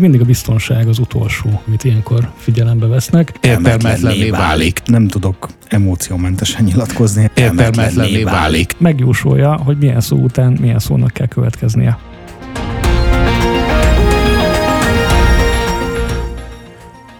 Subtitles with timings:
[0.00, 3.32] Még mindig a biztonság az utolsó, amit ilyenkor figyelembe vesznek.
[3.40, 4.82] Értelmetlenné válik.
[4.84, 7.30] Nem tudok emóciómentesen nyilatkozni.
[7.34, 8.74] Értelmetlenné válik.
[8.78, 11.98] Megjósolja, hogy milyen szó után milyen szónak kell következnie.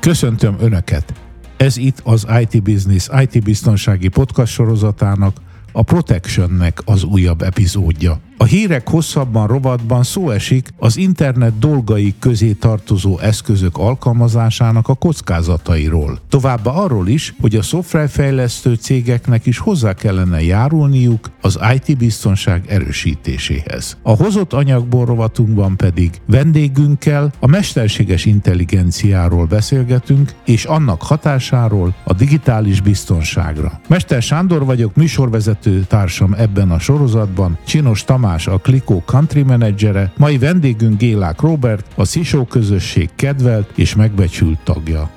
[0.01, 1.13] Köszöntöm Önöket!
[1.57, 5.37] Ez itt az IT Business IT biztonsági podcast sorozatának,
[5.73, 8.21] a Protectionnek az újabb epizódja.
[8.41, 16.19] A hírek hosszabban rovatban szó esik az internet dolgai közé tartozó eszközök alkalmazásának a kockázatairól.
[16.29, 23.97] Továbbá arról is, hogy a szoftverfejlesztő cégeknek is hozzá kellene járulniuk az IT biztonság erősítéséhez.
[24.03, 32.81] A hozott anyagból rovatunkban pedig vendégünkkel a mesterséges intelligenciáról beszélgetünk, és annak hatásáról a digitális
[32.81, 33.81] biztonságra.
[33.89, 40.13] Mester Sándor vagyok, műsorvezető társam ebben a sorozatban, Csinos Tamás Tamás, a Klikó country menedzsere,
[40.17, 45.11] mai vendégünk Gélák Robert, a Szisó közösség kedvelt és megbecsült tagja.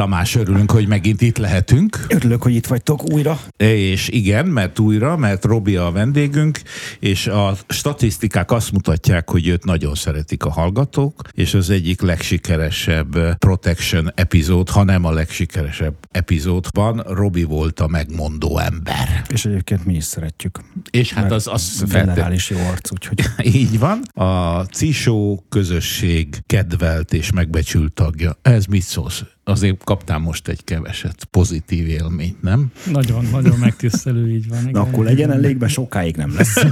[0.00, 2.06] Tamás, örülünk, hogy megint itt lehetünk.
[2.08, 3.40] Örülök, hogy itt vagytok újra.
[3.56, 6.60] És igen, mert újra, mert Robi a vendégünk,
[6.98, 13.36] és a statisztikák azt mutatják, hogy őt nagyon szeretik a hallgatók, és az egyik legsikeresebb
[13.38, 19.22] Protection epizód, ha nem a legsikeresebb epizódban, Robi volt a megmondó ember.
[19.28, 20.60] És egyébként mi is szeretjük.
[20.90, 23.20] És hát az, az generális jó arc, úgyhogy...
[23.60, 24.02] Így van.
[24.02, 28.38] A Cisó közösség kedvelt és megbecsült tagja.
[28.42, 29.22] Ez mit szólsz?
[29.50, 32.72] Azért kaptál most egy keveset pozitív élményt, nem?
[32.92, 34.58] Nagyon, nagyon megtisztelő, így van.
[34.58, 34.70] Igen.
[34.70, 36.64] Na akkor legyen elég, mert sokáig nem lesz.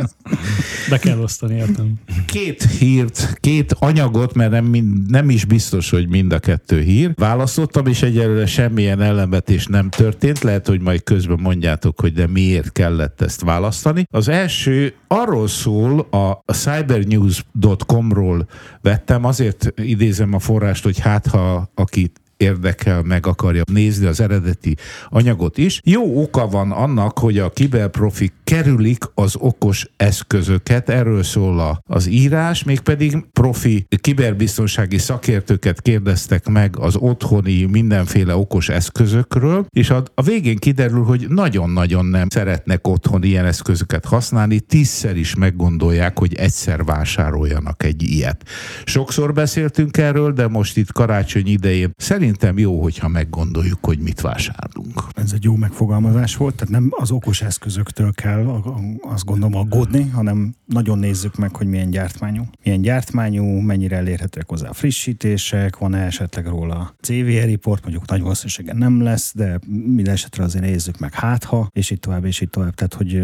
[0.90, 1.92] Be kell osztani, értem.
[2.26, 4.72] Két hírt, két anyagot, mert nem,
[5.08, 7.12] nem is biztos, hogy mind a kettő hír.
[7.14, 10.42] Választottam, és egyelőre semmilyen ellenvetés nem történt.
[10.42, 14.06] Lehet, hogy majd közben mondjátok, hogy de miért kellett ezt választani.
[14.10, 18.48] Az első arról szól, a cybernews.com-ról
[18.82, 24.20] vettem, azért idézem a forrást, hogy hát ha a أكيد érdekel, meg akarja nézni az
[24.20, 24.76] eredeti
[25.08, 25.80] anyagot is.
[25.84, 32.64] Jó oka van annak, hogy a kiberprofik kerülik az okos eszközöket, erről szól az írás,
[32.64, 40.56] mégpedig profi kiberbiztonsági szakértőket kérdeztek meg az otthoni mindenféle okos eszközökről, és a, a végén
[40.56, 47.82] kiderül, hogy nagyon-nagyon nem szeretnek otthon ilyen eszközöket használni, tízszer is meggondolják, hogy egyszer vásároljanak
[47.82, 48.48] egy ilyet.
[48.84, 54.20] Sokszor beszéltünk erről, de most itt karácsony idején szerint szerintem jó, hogyha meggondoljuk, hogy mit
[54.20, 55.02] vásárlunk.
[55.12, 58.62] Ez egy jó megfogalmazás volt, tehát nem az okos eszközöktől kell
[59.00, 62.42] azt gondolom aggódni, hanem nagyon nézzük meg, hogy milyen gyártmányú.
[62.62, 69.02] Milyen gyártmányú, mennyire elérhetőek hozzá frissítések, van-e esetleg róla CVR report, mondjuk nagy valószínűséggel nem
[69.02, 72.74] lesz, de minden esetre azért nézzük meg hátha, és itt tovább, és itt tovább.
[72.74, 73.22] Tehát, hogy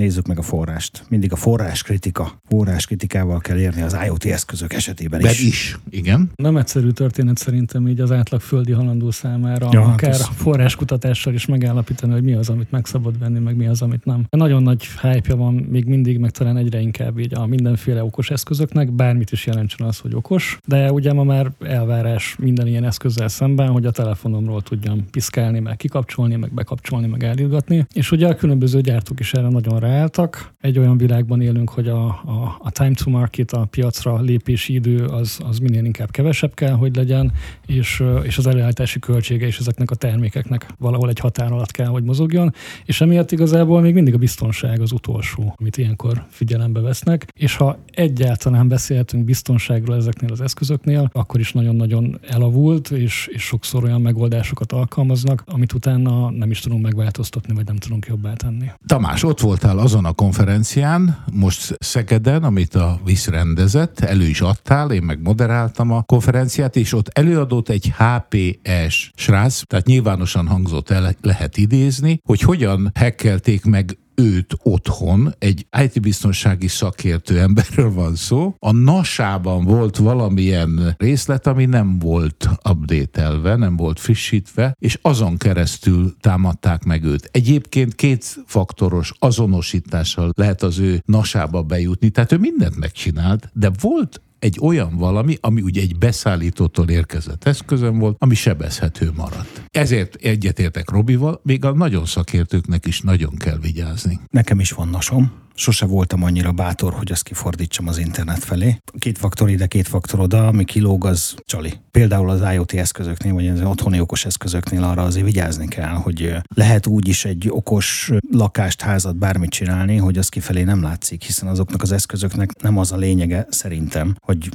[0.00, 1.04] nézzük meg a forrást.
[1.08, 2.40] Mindig a forrás kritika.
[2.48, 5.26] Forrás kritikával kell érni az IoT eszközök esetében is.
[5.26, 6.30] De is, igen.
[6.34, 11.34] Nem egyszerű történet szerintem így az átlag földi halandó számára, ja, hát akár hát forráskutatással
[11.34, 14.26] is megállapítani, hogy mi az, amit meg szabad venni, meg mi az, amit nem.
[14.30, 18.92] Nagyon nagy hype van még mindig, meg talán egyre inkább így a mindenféle okos eszközöknek,
[18.92, 23.68] bármit is jelentsen az, hogy okos, de ugye ma már elvárás minden ilyen eszközzel szemben,
[23.68, 27.86] hogy a telefonomról tudjam piszkálni, meg kikapcsolni, meg bekapcsolni, meg elindgatni.
[27.92, 30.52] És ugye a különböző gyártók is erre nagyon reagáltak.
[30.60, 35.04] Egy olyan világban élünk, hogy a, a, a time to market, a piacra lépési idő
[35.04, 37.32] az, az minél inkább kevesebb kell, hogy legyen,
[37.66, 42.04] és, és az előállítási költsége is ezeknek a termékeknek valahol egy határ alatt kell, hogy
[42.04, 47.56] mozogjon, és emiatt igazából még mindig a biztonság az utolsó, amit ilyenkor figyelembe vesznek, és
[47.56, 54.00] ha egyáltalán beszélhetünk biztonságról ezeknél az eszközöknél, akkor is nagyon-nagyon elavult, és, és sokszor olyan
[54.00, 58.70] megoldásokat alkalmaznak, amit utána nem is tudunk megváltoztatni, vagy nem tudunk jobbá tenni.
[58.86, 64.90] Tamás, ott voltál azon a konferencián, most Szegeden, amit a VISZ rendezett, elő is adtál,
[64.90, 71.14] én meg moderáltam a konferenciát, és ott előadott egy HPS srác, tehát nyilvánosan hangzott el,
[71.20, 78.72] lehet idézni, hogy hogyan hekkelték meg őt otthon, egy IT-biztonsági szakértő emberről van szó, a
[78.72, 86.84] nasában volt valamilyen részlet, ami nem volt updatelve, nem volt frissítve, és azon keresztül támadták
[86.84, 87.28] meg őt.
[87.32, 94.20] Egyébként két faktoros azonosítással lehet az ő nasába bejutni, tehát ő mindent megcsinált, de volt
[94.40, 99.62] egy olyan valami, ami ugye egy beszállítótól érkezett eszközön volt, ami sebezhető maradt.
[99.70, 104.20] Ezért egyetértek Robival, még a nagyon szakértőknek is nagyon kell vigyázni.
[104.30, 108.76] Nekem is van nasom, sose voltam annyira bátor, hogy azt kifordítsam az internet felé.
[108.98, 111.72] Két faktor ide, két faktor oda, ami kilóg, az csali.
[111.90, 116.86] Például az IoT eszközöknél, vagy az otthoni okos eszközöknél arra azért vigyázni kell, hogy lehet
[116.86, 121.82] úgy is egy okos lakást, házat, bármit csinálni, hogy az kifelé nem látszik, hiszen azoknak
[121.82, 124.48] az eszközöknek nem az a lényege szerintem, hogy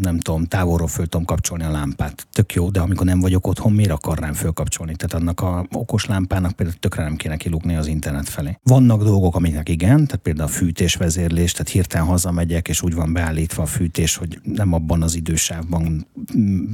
[0.00, 2.26] nem tudom, távolról föl tudom kapcsolni a lámpát.
[2.32, 4.96] Tök jó, de amikor nem vagyok otthon, miért akarnám fölkapcsolni?
[4.96, 8.58] Tehát annak a okos lámpának például tökre nem kéne kilugni az internet felé.
[8.62, 13.62] Vannak dolgok, amiknek igen, tehát például a fűtésvezérlés, tehát hirtelen hazamegyek, és úgy van beállítva
[13.62, 16.06] a fűtés, hogy nem abban az idősávban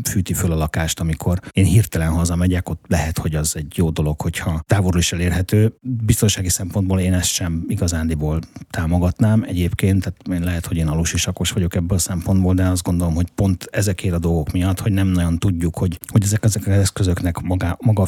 [0.04, 4.20] fűti föl a lakást, amikor én hirtelen hazamegyek, ott lehet, hogy az egy jó dolog,
[4.20, 5.76] hogyha távolról is elérhető.
[5.80, 9.44] Biztonsági szempontból én ezt sem igazándiból támogatnám.
[9.48, 13.68] Egyébként, tehát lehet, hogy én alusisakos vagyok ebből a szempontból, de azt gondolom, hogy pont
[13.70, 17.78] ezekért a dolgok miatt, hogy nem nagyon tudjuk, hogy, hogy ezek, ezek az eszközöknek maga,
[17.80, 18.06] maga a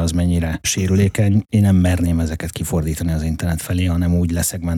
[0.00, 1.44] az mennyire sérülékeny.
[1.48, 4.32] Én nem merném ezeket kifordítani az internet felé, hanem úgy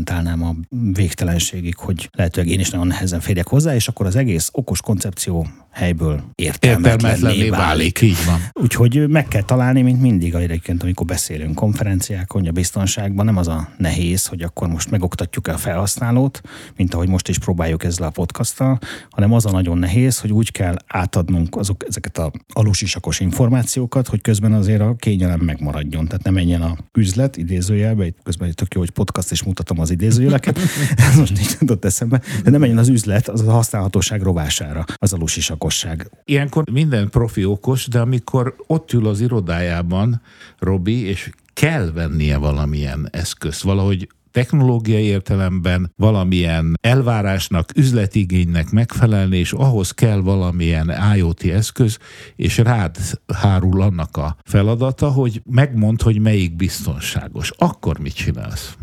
[0.05, 4.51] leszegmentálnám a végtelenségig, hogy lehetőleg én is nagyon nehezen férjek hozzá, és akkor az egész
[4.53, 8.01] okos koncepció helyből értelmetlenné válik.
[8.01, 8.41] Így van.
[8.53, 13.69] Úgyhogy meg kell találni, mint mindig egyébként, amikor beszélünk konferenciákon, a biztonságban, nem az a
[13.77, 16.41] nehéz, hogy akkor most megoktatjuk el a felhasználót,
[16.77, 18.79] mint ahogy most is próbáljuk ezzel a podcasttal,
[19.11, 24.21] hanem az a nagyon nehéz, hogy úgy kell átadnunk azok, ezeket a alusisakos információkat, hogy
[24.21, 26.07] közben azért a kényelem megmaradjon.
[26.07, 29.90] Tehát nem menjen a üzlet idézőjelbe, itt közben tök jó, hogy podcast is mutatom az
[29.91, 30.59] idézőjeleket,
[31.09, 35.13] ez most nincs tudott eszembe, de nem menjen az üzlet az a használhatóság rovására, az
[35.13, 36.11] alusisakosság.
[36.25, 40.23] Ilyenkor minden profi okos, de amikor ott ül az irodájában
[40.59, 49.91] Robi, és kell vennie valamilyen eszközt, valahogy technológiai értelemben valamilyen elvárásnak, üzletigénynek megfelelni, és ahhoz
[49.91, 51.99] kell valamilyen IoT eszköz,
[52.37, 52.97] és rád
[53.35, 57.51] hárul annak a feladata, hogy megmond, hogy melyik biztonságos.
[57.59, 58.75] Akkor mit csinálsz?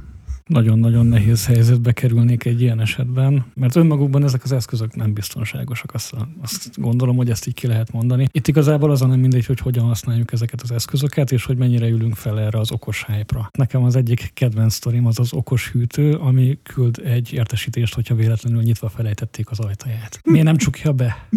[0.47, 6.15] Nagyon-nagyon nehéz helyzetbe kerülnék egy ilyen esetben, mert önmagukban ezek az eszközök nem biztonságosak, azt,
[6.41, 8.27] azt gondolom, hogy ezt így ki lehet mondani.
[8.31, 11.88] Itt igazából az a nem mindegy, hogy hogyan használjuk ezeket az eszközöket, és hogy mennyire
[11.88, 13.49] ülünk fel erre az okos hype-ra.
[13.57, 18.61] Nekem az egyik kedvenc sztorim az az okos hűtő, ami küld egy értesítést, hogyha véletlenül
[18.61, 20.19] nyitva felejtették az ajtaját.
[20.23, 21.27] Miért nem csukja be,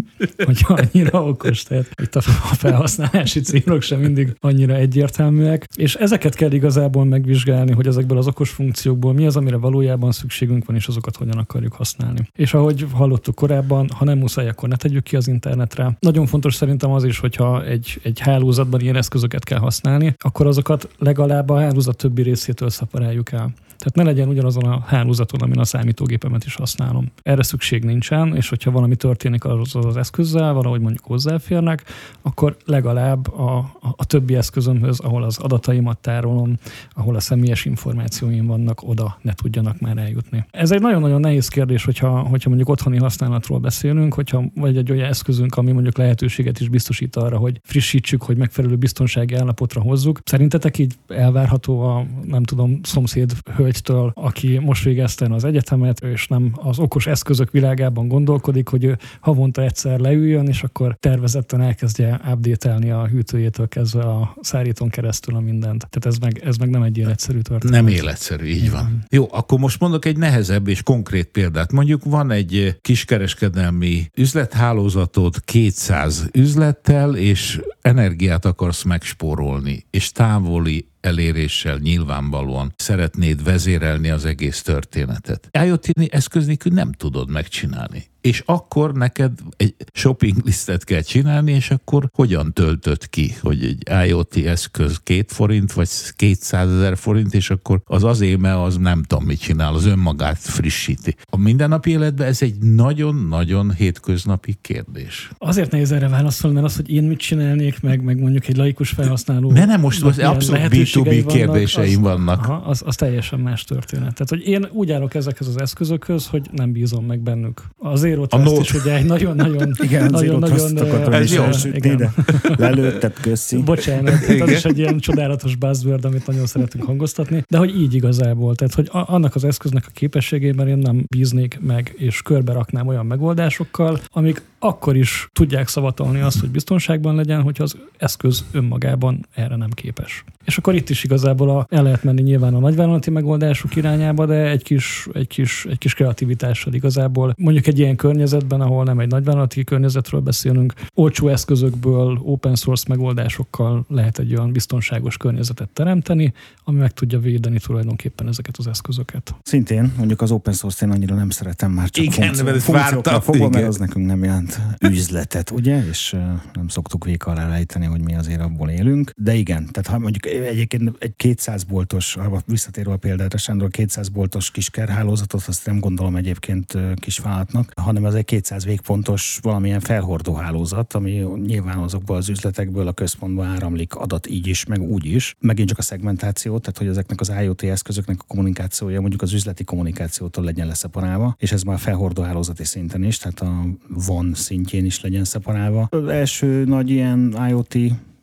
[0.45, 1.63] hogy annyira okos?
[1.63, 5.67] Tehát itt a felhasználási célok sem mindig annyira egyértelműek.
[5.75, 10.13] És ezeket kell igazából megvizsgálni, hogy ezekből az okos funkciók dolgokból mi az, amire valójában
[10.13, 12.29] szükségünk van, és azokat hogyan akarjuk használni.
[12.37, 15.97] És ahogy hallottuk korábban, ha nem muszáj, akkor ne tegyük ki az internetre.
[16.01, 20.89] Nagyon fontos szerintem az is, hogyha egy, egy hálózatban ilyen eszközöket kell használni, akkor azokat
[20.99, 23.53] legalább a hálózat többi részétől szaporáljuk el.
[23.81, 27.07] Tehát ne legyen ugyanazon a hálózaton, amin a számítógépemet is használom.
[27.23, 31.85] Erre szükség nincsen, és hogyha valami történik az az eszközzel, valahogy mondjuk hozzáférnek,
[32.23, 36.59] akkor legalább a, a, a többi eszközömhöz, ahol az adataimat tárolom,
[36.93, 40.45] ahol a személyes információim vannak, oda ne tudjanak már eljutni.
[40.51, 45.09] Ez egy nagyon-nagyon nehéz kérdés, hogyha, hogyha mondjuk otthoni használatról beszélünk, hogyha vagy egy olyan
[45.09, 50.21] eszközünk, ami mondjuk lehetőséget is biztosít arra, hogy frissítsük, hogy megfelelő biztonsági állapotra hozzuk.
[50.25, 53.33] Szerintetek így elvárható a, nem tudom, szomszéd
[53.71, 58.99] hölgytől, aki most végezte az egyetemet, és nem az okos eszközök világában gondolkodik, hogy ő
[59.21, 65.41] havonta egyszer leüljön, és akkor tervezetten elkezdje update a hűtőjétől kezdve a szárítón keresztül a
[65.41, 65.89] mindent.
[65.91, 67.83] Tehát ez meg, ez meg nem egy életszerű történet.
[67.83, 69.05] Nem életszerű, így van van.
[69.11, 71.73] Jó, akkor most mondok egy nehezebb és konkrét példát.
[71.73, 82.73] Mondjuk van egy kiskereskedelmi üzlethálózatod 200 üzlettel, és energiát akarsz megspórolni, és távoli eléréssel nyilvánvalóan
[82.77, 85.49] szeretnéd vezérelni az egész történetet.
[85.65, 91.71] IoT eszköz nélkül nem tudod megcsinálni és akkor neked egy shopping listet kell csinálni, és
[91.71, 97.51] akkor hogyan töltött ki, hogy egy IoT eszköz két forint, vagy 200 ezer forint, és
[97.51, 101.17] akkor az az éme az nem tudom mit csinál, az önmagát frissíti.
[101.31, 105.31] A mindennapi életben ez egy nagyon-nagyon hétköznapi kérdés.
[105.39, 108.91] Azért nehéz erre válaszolni, mert az, hogy én mit csinálnék, meg, meg mondjuk egy laikus
[108.91, 109.53] felhasználó.
[109.53, 112.47] Ne, nem, most az abszolút B2B kérdéseim vannak.
[112.47, 112.49] vannak.
[112.49, 114.15] Aha, az, az teljesen más történet.
[114.15, 117.63] Tehát, hogy én úgy állok ezekhez az eszközökhöz, hogy nem bízom meg bennük.
[117.79, 119.73] Azért Zero Trust a is ugye egy nagyon-nagyon...
[119.87, 121.45] Igen, nagyon, nagyon, ez jó.
[121.73, 122.15] Igen.
[122.57, 123.63] Lelőttet, köszi.
[123.73, 124.41] Bocsánat, igen.
[124.41, 128.75] az is egy ilyen csodálatos buzzword, amit nagyon szeretünk hangoztatni, de hogy így igazából, tehát
[128.75, 134.01] hogy annak az eszköznek a képességében én nem bíznék meg, és körbe raknám olyan megoldásokkal,
[134.07, 139.71] amik akkor is tudják szavatolni azt, hogy biztonságban legyen, hogyha az eszköz önmagában erre nem
[139.71, 140.25] képes.
[140.45, 144.35] És akkor itt is igazából a, el lehet menni nyilván a nagyvállalati megoldások irányába, de
[144.35, 147.35] egy kis, egy kis, egy kis kreativitással igazából.
[147.39, 153.85] Mondjuk egy ilyen környezetben, ahol nem egy nagyvállalati környezetről beszélünk, olcsó eszközökből, open source megoldásokkal
[153.89, 156.33] lehet egy olyan biztonságos környezetet teremteni,
[156.65, 159.35] ami meg tudja védeni tulajdonképpen ezeket az eszközöket.
[159.43, 162.67] Szintén, mondjuk az open source én annyira nem szeretem már csak igen, funkció, mert ezt
[162.67, 163.51] vártam, igen.
[163.51, 165.87] mert az nekünk nem jelent jelent üzletet, ugye?
[165.89, 166.17] És
[166.53, 169.13] nem szoktuk vék alá lejteni, hogy mi azért abból élünk.
[169.17, 174.51] De igen, tehát ha mondjuk egyébként egy 200 boltos, visszatérve a példára, Sándor, 200 boltos
[174.51, 181.27] kiskerhálózatot, azt nem gondolom egyébként kisvállalatnak, hanem ez egy 200 végpontos valamilyen felhordó hálózat, ami
[181.47, 185.37] nyilván azokból az üzletekből a központba áramlik adat így is, meg úgy is.
[185.39, 189.65] Megint csak a szegmentáció, tehát hogy ezeknek az IoT eszközöknek a kommunikációja mondjuk az üzleti
[189.65, 195.01] kommunikációtól legyen leszeparálva, és ez már felhordó hálózati szinten is, tehát a van szintjén is
[195.01, 195.89] legyen szeparálva.
[195.91, 197.77] Az első nagy ilyen IoT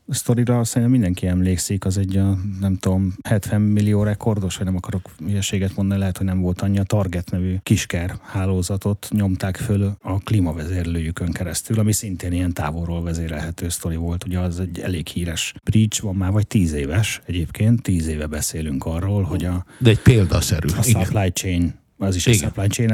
[0.09, 5.09] sztorira szerintem mindenki emlékszik, az egy, a, nem tudom, 70 millió rekordos, vagy nem akarok
[5.25, 10.19] hülyeséget mondani, lehet, hogy nem volt annyi, a Target nevű kisker hálózatot nyomták föl a
[10.19, 14.25] klímavezérlőjükön keresztül, ami szintén ilyen távolról vezérelhető sztori volt.
[14.25, 18.85] Ugye az egy elég híres breach, van már vagy tíz éves egyébként, tíz éve beszélünk
[18.85, 19.65] arról, hogy a...
[19.79, 20.67] De egy példaszerű.
[20.77, 22.39] A supply chain az is Igen.
[22.39, 22.91] a supply chain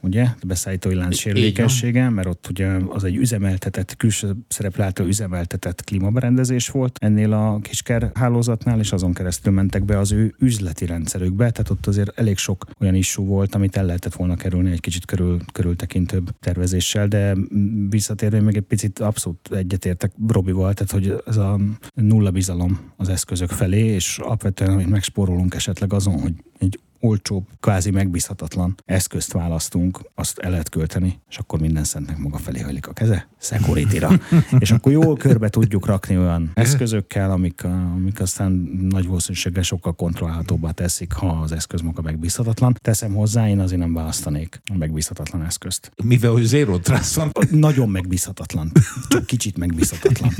[0.00, 5.84] ugye, a beszállítói lánc sérülékenysége, mert ott ugye az egy üzemeltetett, külső szereplő által üzemeltetett
[5.84, 11.50] klímaberendezés volt ennél a kisker hálózatnál, és azon keresztül mentek be az ő üzleti rendszerükbe,
[11.50, 15.04] tehát ott azért elég sok olyan issú volt, amit el lehetett volna kerülni egy kicsit
[15.04, 17.36] körül, körültekintőbb tervezéssel, de
[17.88, 21.60] visszatérve még egy picit abszolút egyetértek Robival, tehát hogy ez a
[21.94, 27.90] nulla bizalom az eszközök felé, és alapvetően, amit megspórolunk esetleg azon, hogy egy olcsóbb, kvázi
[27.90, 32.92] megbízhatatlan eszközt választunk, azt el lehet költeni, és akkor minden szentnek maga felé hajlik a
[32.92, 34.04] keze, security
[34.58, 38.52] és akkor jól körbe tudjuk rakni olyan eszközökkel, amik, amik aztán
[38.90, 42.76] nagy valószínűséggel sokkal kontrollálhatóbbá teszik, ha az eszköz maga megbízhatatlan.
[42.80, 45.92] Teszem hozzá, én azért nem választanék a megbízhatatlan eszközt.
[46.04, 47.50] Mivel, hogy zero trust?
[47.50, 48.72] Nagyon megbízhatatlan.
[49.08, 50.30] Csak kicsit megbízhatatlan.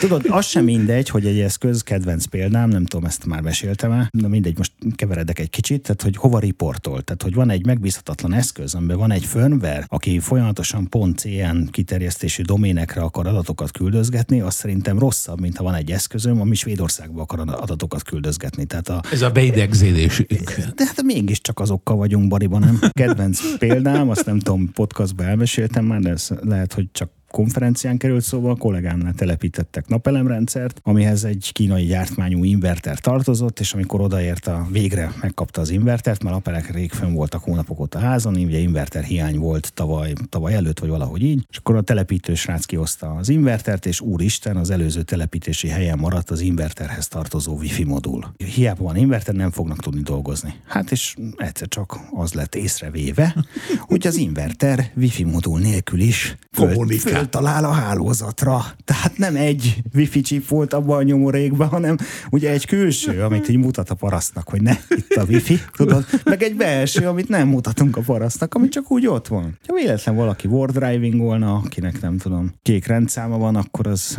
[0.00, 4.28] Tudod, az sem mindegy, hogy egy eszköz, kedvenc példám, nem tudom, ezt már meséltem de
[4.28, 7.02] mindegy, most keveredek egy kicsit, tehát hogy hova riportol.
[7.02, 12.42] Tehát, hogy van egy megbízhatatlan eszköz, amiben van egy firmware, aki folyamatosan pont CN kiterjesztésű
[12.42, 17.38] doménekre akar adatokat küldözgetni, az szerintem rosszabb, mint ha van egy eszközöm, ami Svédországba akar
[17.38, 18.64] adatokat küldözgetni.
[18.64, 20.28] Tehát a, Ez a beidegzésük.
[20.74, 22.78] De hát mégiscsak azokkal vagyunk bariban, nem?
[22.90, 28.50] Kedvenc példám, azt nem tudom, podcastban elmeséltem már, de lehet, hogy csak konferencián került szóval,
[28.50, 35.12] a kollégámnál telepítettek napelemrendszert, amihez egy kínai gyártmányú inverter tartozott, és amikor odaért a végre
[35.20, 39.72] megkapta az invertert, mert apelek rég fönn voltak hónapok óta házon, ugye inverter hiány volt
[39.74, 44.00] tavaly, tavaly előtt, vagy valahogy így, és akkor a telepítő srác kihozta az invertert, és
[44.00, 48.34] úristen, az előző telepítési helyen maradt az inverterhez tartozó wifi modul.
[48.54, 50.54] Hiába van inverter, nem fognak tudni dolgozni.
[50.66, 53.34] Hát és egyszer csak az lett észrevéve,
[53.78, 58.64] hogy az inverter wifi modul nélkül is kommunikál föltalál a hálózatra.
[58.84, 61.96] Tehát nem egy wifi chip volt abban a nyomorékban, hanem
[62.30, 66.42] ugye egy külső, amit így mutat a parasztnak, hogy ne, itt a wifi, tudod, meg
[66.42, 69.58] egy belső, amit nem mutatunk a parasztnak, ami csak úgy ott van.
[69.66, 74.18] Ha véletlen valaki war driving volna, akinek nem tudom, kék rendszáma van, akkor az,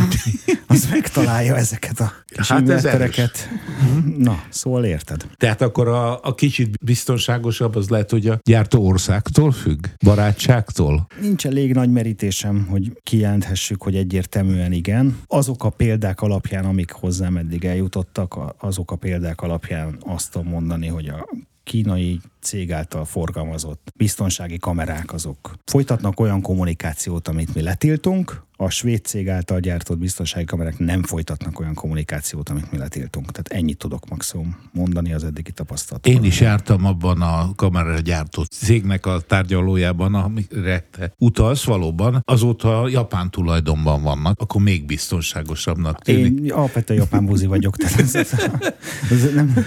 [0.66, 3.48] az megtalálja ezeket a hát invertereket.
[4.18, 5.26] Na, szóval érted.
[5.36, 9.86] Tehát akkor a, a kicsit biztonságosabb az lehet, hogy a gyártó országtól függ?
[10.04, 11.06] Barátságtól?
[11.20, 15.18] Nincs elég nagy merítés érzésem, hogy kijelenthessük, hogy egyértelműen igen.
[15.26, 20.86] Azok a példák alapján, amik hozzám eddig eljutottak, azok a példák alapján azt tudom mondani,
[20.86, 21.28] hogy a
[21.64, 29.04] kínai cég által forgalmazott biztonsági kamerák azok folytatnak olyan kommunikációt, amit mi letiltunk, a svéd
[29.04, 33.30] cég által gyártott biztonsági kamerák nem folytatnak olyan kommunikációt, amit mi letiltunk.
[33.30, 36.12] Tehát ennyit tudok maximum mondani az eddigi tapasztalatot.
[36.12, 42.22] Én is jártam abban a kamera gyártott cégnek a tárgyalójában, amire te utalsz valóban.
[42.24, 46.44] Azóta japán tulajdonban vannak, akkor még biztonságosabbnak tűnik.
[46.44, 48.32] Én alapvetően japán buzi vagyok, tehát ez, ez,
[49.10, 49.66] ez nem,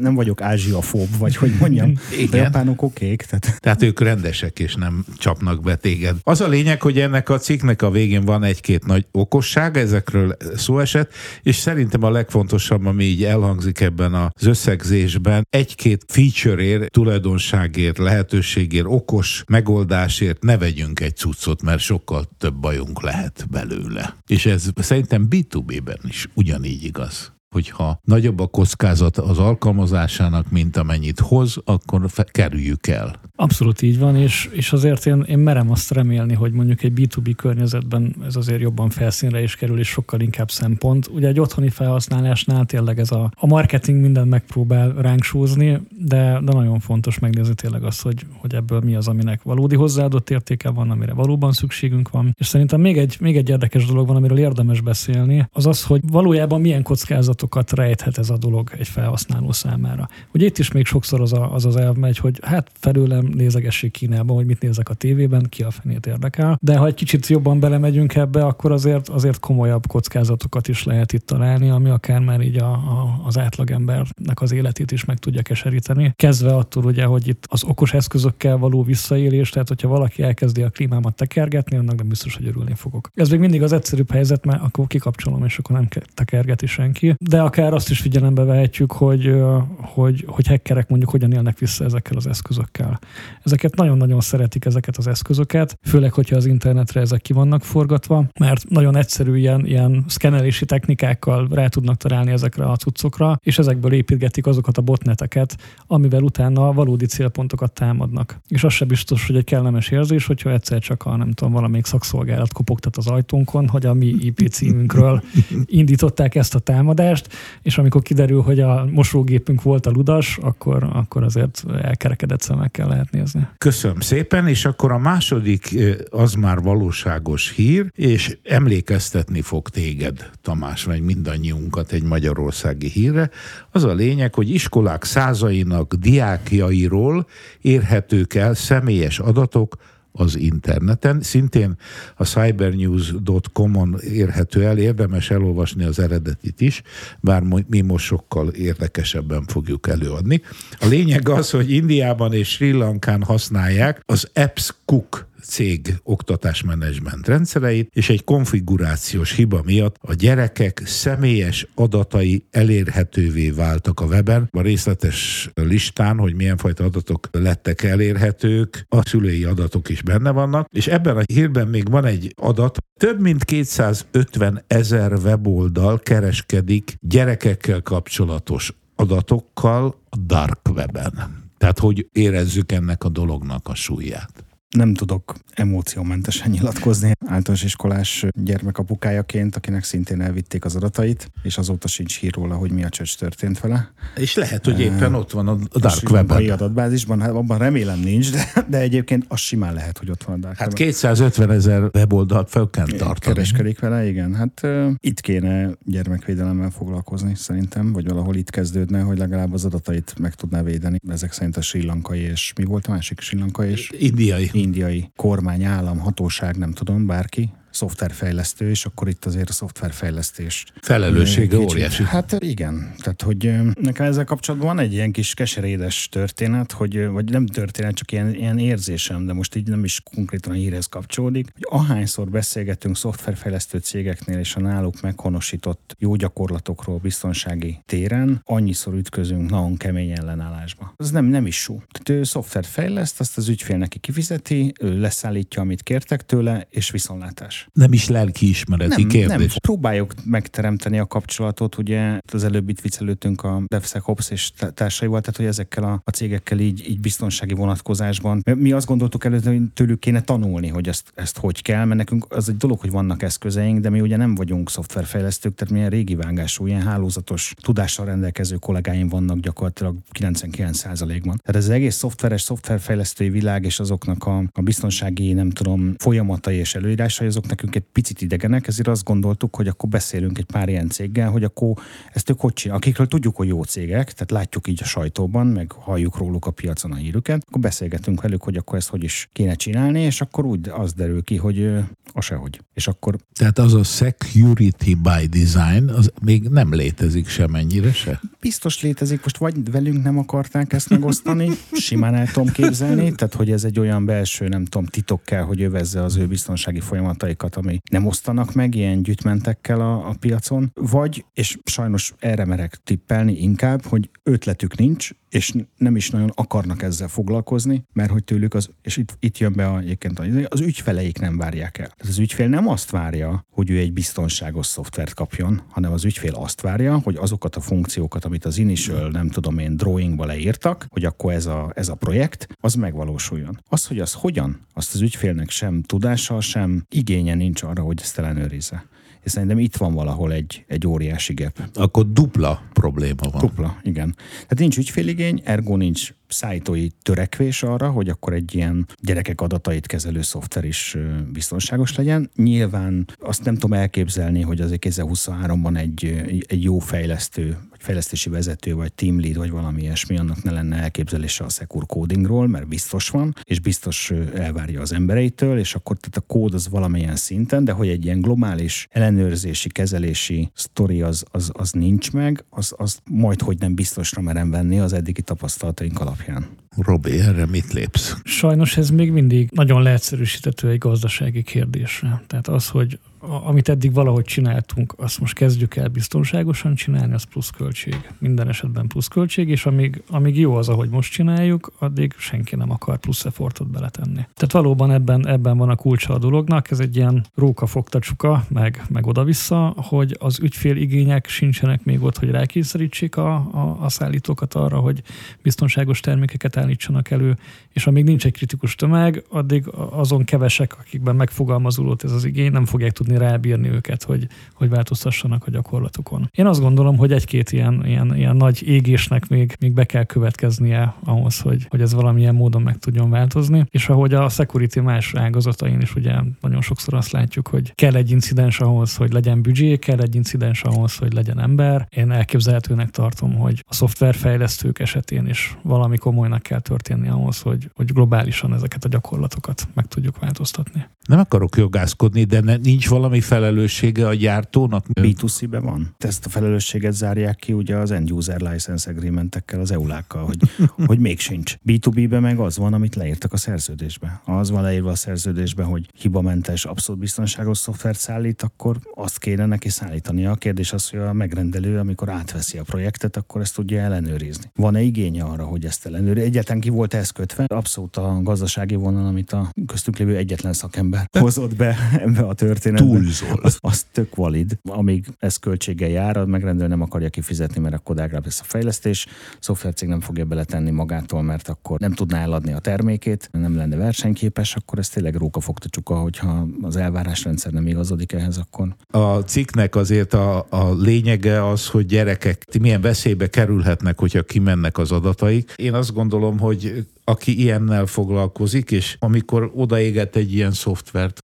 [0.00, 1.92] nem vagyok ázsiafób, vagy hogy mondjam.
[2.12, 2.30] Igen.
[2.30, 3.22] De japánok okék.
[3.22, 3.60] Tehát.
[3.60, 6.16] tehát ők rendesek, és nem csapnak be téged.
[6.22, 10.78] Az a lényeg, hogy ennek a cikknek a végén van egy-két nagy okosság, ezekről szó
[10.78, 18.86] esett, és szerintem a legfontosabb, ami így elhangzik ebben az összegzésben, egy-két featureért, tulajdonságért, lehetőségért,
[18.88, 24.16] okos megoldásért ne vegyünk egy cuccot, mert sokkal több bajunk lehet belőle.
[24.26, 31.20] És ez szerintem B2B-ben is ugyanígy igaz hogyha nagyobb a kockázat az alkalmazásának, mint amennyit
[31.20, 33.20] hoz, akkor fe- kerüljük el.
[33.36, 37.32] Abszolút így van, és, és azért én, én merem azt remélni, hogy mondjuk egy B2B
[37.36, 41.06] környezetben ez azért jobban felszínre is kerül, és sokkal inkább szempont.
[41.06, 46.52] Ugye egy otthoni felhasználásnál tényleg ez a, a marketing mindent megpróbál ránk súzni, de, de
[46.52, 50.90] nagyon fontos megnézni tényleg azt, hogy, hogy ebből mi az, aminek valódi hozzáadott értéke van,
[50.90, 52.34] amire valóban szükségünk van.
[52.38, 56.00] És szerintem még egy, még egy érdekes dolog van, amiről érdemes beszélni, az az, hogy
[56.10, 60.08] valójában milyen kockázat kockázatokat rejthet ez a dolog egy felhasználó számára.
[60.32, 63.90] Ugye itt is még sokszor az a, az, az elv megy, hogy hát felőlem nézegessék
[63.90, 66.58] Kínában, hogy mit nézek a tévében, ki a fenét érdekel.
[66.60, 71.26] De ha egy kicsit jobban belemegyünk ebbe, akkor azért, azért komolyabb kockázatokat is lehet itt
[71.26, 76.12] találni, ami akár már így a, a, az átlagembernek az életét is meg tudja keseríteni.
[76.16, 80.70] Kezdve attól ugye, hogy itt az okos eszközökkel való visszaélés, tehát hogyha valaki elkezdi a
[80.70, 83.10] klímámat tekergetni, annak nem biztos, hogy örülni fogok.
[83.14, 87.14] Ez még mindig az egyszerűbb helyzet, mert akkor kikapcsolom, és akkor nem tekergeti senki.
[87.28, 89.34] De akár azt is figyelembe vehetjük, hogy,
[89.80, 92.98] hogy, hogy hackerek mondjuk hogyan élnek vissza ezekkel az eszközökkel.
[93.42, 98.68] Ezeket nagyon-nagyon szeretik ezeket az eszközöket, főleg, hogyha az internetre ezek ki vannak forgatva, mert
[98.68, 104.46] nagyon egyszerű ilyen, ilyen szkenelési technikákkal rá tudnak találni ezekre a cuccokra, és ezekből építgetik
[104.46, 105.56] azokat a botneteket,
[105.86, 108.40] amivel utána valódi célpontokat támadnak.
[108.48, 111.86] És az sem biztos, hogy egy kellemes érzés, hogyha egyszer csak a nem tudom, valamelyik
[111.86, 115.22] szakszolgálat kopogtat az ajtónkon, hogy a mi IP címünkről
[115.66, 117.16] indították ezt a támadást,
[117.62, 123.10] és amikor kiderül, hogy a mosógépünk volt a ludas, akkor, akkor azért elkerekedett szemekkel lehet
[123.10, 123.48] nézni.
[123.58, 125.78] Köszönöm szépen, és akkor a második
[126.10, 133.30] az már valóságos hír, és emlékeztetni fog téged, Tamás, vagy mindannyiunkat egy magyarországi hírre.
[133.70, 137.26] Az a lényeg, hogy iskolák százainak diákjairól
[137.60, 139.76] érhetők el személyes adatok,
[140.12, 141.20] az interneten.
[141.22, 141.76] Szintén
[142.16, 146.82] a cybernews.com-on érhető el, érdemes elolvasni az eredetit is,
[147.20, 150.40] bár mi most sokkal érdekesebben fogjuk előadni.
[150.80, 157.90] A lényeg az, hogy Indiában és Sri Lankán használják az Apps Cook cég oktatásmenedzsment rendszereit,
[157.92, 164.48] és egy konfigurációs hiba miatt a gyerekek személyes adatai elérhetővé váltak a weben.
[164.50, 170.68] A részletes listán, hogy milyen fajta adatok lettek elérhetők, a szülői adatok is benne vannak,
[170.72, 177.82] és ebben a hírben még van egy adat, több mint 250 ezer weboldal kereskedik gyerekekkel
[177.82, 181.46] kapcsolatos adatokkal a dark weben.
[181.58, 187.12] Tehát, hogy érezzük ennek a dolognak a súlyát nem tudok emóciómentesen nyilatkozni.
[187.26, 192.84] Általános iskolás gyermekapukájaként, akinek szintén elvitték az adatait, és azóta sincs hír róla, hogy mi
[192.84, 193.92] a csöcs történt vele.
[194.16, 196.50] És lehet, hogy éppen ott van a Dark Web-en.
[196.50, 200.38] adatbázisban, hát abban remélem nincs, de, de egyébként az simán lehet, hogy ott van a
[200.38, 203.34] Dark Hát 250 ezer weboldalt fel kell tartani.
[203.34, 204.34] Kereskedik vele, igen.
[204.34, 210.14] Hát uh, itt kéne gyermekvédelemmel foglalkozni szerintem, vagy valahol itt kezdődne, hogy legalább az adatait
[210.18, 211.00] meg tudná védeni.
[211.08, 213.90] Ezek szerint a sri és mi volt a másik sri és?
[213.98, 220.64] Indiai indiai kormány, állam, hatóság, nem tudom, bárki, szoftverfejlesztő, és akkor itt azért a szoftverfejlesztés.
[220.80, 222.04] Felelőssége óriási.
[222.04, 227.30] Hát igen, tehát hogy nekem ezzel kapcsolatban van egy ilyen kis keserédes történet, hogy, vagy
[227.30, 231.46] nem történet, csak ilyen, ilyen érzésem, de most így nem is konkrétan a hírhez kapcsolódik,
[231.52, 239.50] hogy ahányszor beszélgetünk szoftverfejlesztő cégeknél és a náluk meghonosított jó gyakorlatokról biztonsági téren, annyiszor ütközünk
[239.50, 240.94] nagyon kemény ellenállásba.
[240.96, 241.82] Ez nem, nem is sú.
[241.90, 246.90] Tehát ő szoftvert fejleszt, azt az ügyfél neki kifizeti, ő leszállítja, amit kértek tőle, és
[246.90, 249.36] viszontlátás nem is lelkiismereti nem, kérdés.
[249.36, 255.36] Nem, próbáljuk megteremteni a kapcsolatot, ugye az előbb itt viccelődtünk a DevSecOps és társaival, tehát
[255.36, 258.42] hogy ezekkel a, a cégekkel így, így biztonsági vonatkozásban.
[258.54, 262.26] Mi azt gondoltuk előtte, hogy tőlük kéne tanulni, hogy ezt, ezt hogy kell, mert nekünk
[262.28, 266.14] az egy dolog, hogy vannak eszközeink, de mi ugye nem vagyunk szoftverfejlesztők, tehát milyen régi
[266.14, 271.40] vágású, ilyen hálózatos tudással rendelkező kollégáim vannak gyakorlatilag 99%-ban.
[271.44, 276.56] Tehát ez az egész szoftveres, szoftverfejlesztői világ és azoknak a, a biztonsági, nem tudom, folyamatai
[276.56, 280.68] és előírásai, azok nekünk egy picit idegenek, ezért azt gondoltuk, hogy akkor beszélünk egy pár
[280.68, 281.74] ilyen céggel, hogy akkor
[282.12, 285.72] ezt ők hogy csinál, akikről tudjuk, hogy jó cégek, tehát látjuk így a sajtóban, meg
[285.72, 289.54] halljuk róluk a piacon a hírüket, akkor beszélgetünk velük, hogy akkor ezt hogy is kéne
[289.54, 291.70] csinálni, és akkor úgy az derül ki, hogy
[292.12, 292.60] a sehogy.
[292.74, 293.16] És akkor...
[293.32, 298.20] Tehát az a security by design, az még nem létezik semennyire se?
[298.40, 301.50] Biztos létezik, most vagy velünk nem akarták ezt megosztani,
[301.86, 305.62] simán el tudom képzelni, tehát hogy ez egy olyan belső, nem tudom, titok kell, hogy
[305.62, 310.70] övezze az ő biztonsági folyamatait játékaikat, ami nem osztanak meg ilyen gyűjtmentekkel a, a piacon,
[310.74, 316.82] vagy, és sajnos erre merek tippelni inkább, hogy ötletük nincs, és nem is nagyon akarnak
[316.82, 321.18] ezzel foglalkozni, mert hogy tőlük az, és itt, itt jön be a, egyébként az ügyfeleik
[321.18, 321.86] nem várják el.
[321.86, 326.34] Tehát az ügyfél nem azt várja, hogy ő egy biztonságos szoftvert kapjon, hanem az ügyfél
[326.34, 331.04] azt várja, hogy azokat a funkciókat, amit az initial, nem tudom én, drawingba leírtak, hogy
[331.04, 333.60] akkor ez a, ez a projekt, az megvalósuljon.
[333.68, 336.84] Az, hogy az hogyan, azt az ügyfélnek sem tudása, sem
[337.28, 338.86] igénye nincs arra, hogy ezt ellenőrizze
[339.22, 341.60] és szerintem itt van valahol egy, egy óriási gap.
[341.74, 343.40] Akkor dupla probléma van.
[343.40, 344.14] Dupla, igen.
[344.32, 350.22] Tehát nincs ügyféligény, ergo nincs szállítói törekvés arra, hogy akkor egy ilyen gyerekek adatait kezelő
[350.22, 350.96] szoftver is
[351.32, 352.30] biztonságos legyen.
[352.36, 356.04] Nyilván azt nem tudom elképzelni, hogy azért 2023-ban egy,
[356.46, 361.44] egy jó fejlesztő fejlesztési vezető, vagy team lead, vagy valami ilyesmi, annak ne lenne elképzelése
[361.44, 366.32] a secure codingról, mert biztos van, és biztos elvárja az embereitől, és akkor tehát a
[366.32, 371.72] kód az valamilyen szinten, de hogy egy ilyen globális ellenőrzési, kezelési sztori az, az, az
[371.72, 376.46] nincs meg, az, az majd, hogy nem biztosra merem venni az eddigi tapasztalataink alapján.
[376.76, 378.16] Robi, erre mit lépsz?
[378.24, 382.22] Sajnos ez még mindig nagyon leegyszerűsítető egy gazdasági kérdésre.
[382.26, 388.10] Tehát az, hogy amit eddig valahogy csináltunk, azt most kezdjük el biztonságosan csinálni, az pluszköltség.
[388.18, 392.98] Minden esetben pluszköltség, és amíg, amíg jó az, ahogy most csináljuk, addig senki nem akar
[392.98, 394.26] plusz effortot beletenni.
[394.34, 398.44] Tehát valóban ebben, ebben van a kulcsa a dolognak, ez egy ilyen róka fogta csuka,
[398.48, 403.88] meg, meg oda-vissza, hogy az ügyfél igények sincsenek még ott, hogy rákényszerítsék a, a, a
[403.88, 405.02] szállítókat arra, hogy
[405.42, 407.36] biztonságos termékeket állítsanak elő,
[407.72, 412.64] és amíg nincs egy kritikus tömeg, addig azon kevesek, akikben megfogalmazódott ez az igény, nem
[412.64, 416.30] fogják tudni rábírni őket, hogy, hogy változtassanak a gyakorlatukon.
[416.32, 420.94] Én azt gondolom, hogy egy-két ilyen, ilyen, ilyen nagy égésnek még, még be kell következnie
[421.04, 423.66] ahhoz, hogy, hogy ez valamilyen módon meg tudjon változni.
[423.70, 428.10] És ahogy a security más ágazatain is ugye nagyon sokszor azt látjuk, hogy kell egy
[428.10, 431.86] incidens ahhoz, hogy legyen büdzsé, kell egy incidens ahhoz, hogy legyen ember.
[431.90, 437.92] Én elképzelhetőnek tartom, hogy a szoftverfejlesztők esetén is valami komolynak kell történni ahhoz, hogy, hogy
[437.92, 440.86] globálisan ezeket a gyakorlatokat meg tudjuk változtatni.
[441.06, 444.86] Nem akarok jogászkodni, de ne, nincs valami felelőssége a gyártónak?
[445.00, 445.94] B2C-be van.
[445.98, 450.38] Ezt a felelősséget zárják ki ugye az End User License Agreementekkel, az EULákkal, hogy,
[450.86, 451.54] hogy még sincs.
[451.66, 454.20] B2B-be meg az van, amit leírtak a szerződésbe.
[454.24, 459.68] Az van leírva a szerződésbe, hogy hibamentes, abszolút biztonságos szoftvert szállít, akkor azt kéne neki
[459.68, 460.26] szállítani.
[460.26, 464.50] A kérdés az, hogy a megrendelő, amikor átveszi a projektet, akkor ezt tudja ellenőrizni.
[464.54, 466.20] Van-e igénye arra, hogy ezt ellenőri?
[466.20, 467.44] Egyetlen ki volt ez kötve?
[467.46, 472.87] Abszolút a gazdasági vonal, amit a köztük lévő egyetlen szakember hozott be ebbe a történetbe.
[472.88, 473.38] Túlzol.
[473.42, 474.58] Az, az tök valid.
[474.68, 479.06] Amíg ez költséggel jár, a megrendelő nem akarja kifizetni, mert akkor drágább lesz a fejlesztés.
[479.08, 483.76] A szoftvercég nem fogja beletenni magától, mert akkor nem tudná eladni a termékét, nem lenne
[483.76, 488.76] versenyképes, akkor ez tényleg róka fogta csuka, hogyha az elvárásrendszer nem igazodik ehhez, akkor.
[488.90, 494.92] A cikknek azért a, a lényege az, hogy gyerekek milyen veszélybe kerülhetnek, hogyha kimennek az
[494.92, 495.52] adataik.
[495.56, 501.22] Én azt gondolom, hogy aki ilyennel foglalkozik, és amikor odaéget egy ilyen szoftvert,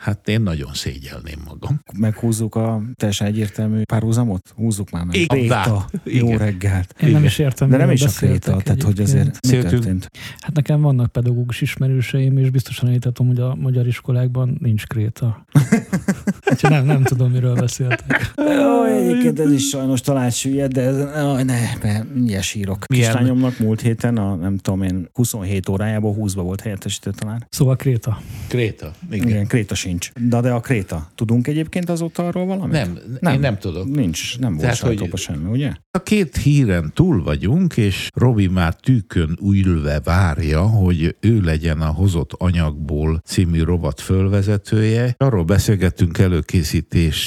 [0.00, 1.80] Hát én nagyon szégyelném magam.
[1.98, 4.52] Meghúzzuk a teljesen egyértelmű párhuzamot?
[4.56, 5.14] Húzzuk már meg.
[5.16, 5.26] Igen.
[5.38, 5.84] Kréta.
[6.04, 6.38] Jó Igen.
[6.38, 6.94] reggelt.
[7.02, 9.42] Én nem is értem, De nem is a kréta, beszéltek tehát hogy azért egyébként.
[9.42, 9.70] mi Széltünk.
[9.82, 10.10] történt?
[10.40, 15.44] Hát nekem vannak pedagógus ismerőseim, és biztosan elítettem, hogy a magyar iskolákban nincs kréta.
[16.50, 18.32] Úgyhogy nem, nem tudom, miről beszéltek.
[18.38, 22.84] Ó, egyébként ez is sajnos talán süllyed, de ez, ó, ne, mert mindjárt sírok.
[22.88, 23.10] Milyen?
[23.10, 27.46] Kislányomnak múlt héten, a, nem tudom én, 27 órájából 20-ba volt helyettesítő talán.
[27.50, 28.20] Szóval kréta.
[28.48, 28.92] Kréta.
[29.10, 29.28] Igen.
[29.28, 30.10] Igen, Kréta sincs.
[30.28, 31.10] De, de a Kréta.
[31.14, 32.72] Tudunk egyébként azóta arról valamit?
[32.72, 33.88] Nem, nem, én nem tudok.
[33.94, 35.72] Nincs, nem volt Tehát, sajtóban hogy- semmi, ugye?
[35.90, 41.86] A két híren túl vagyunk, és Robi már tűkön ülve várja, hogy ő legyen a
[41.92, 45.14] hozott anyagból című rovat fölvezetője.
[45.16, 47.26] Arról beszélgettünk előkészítés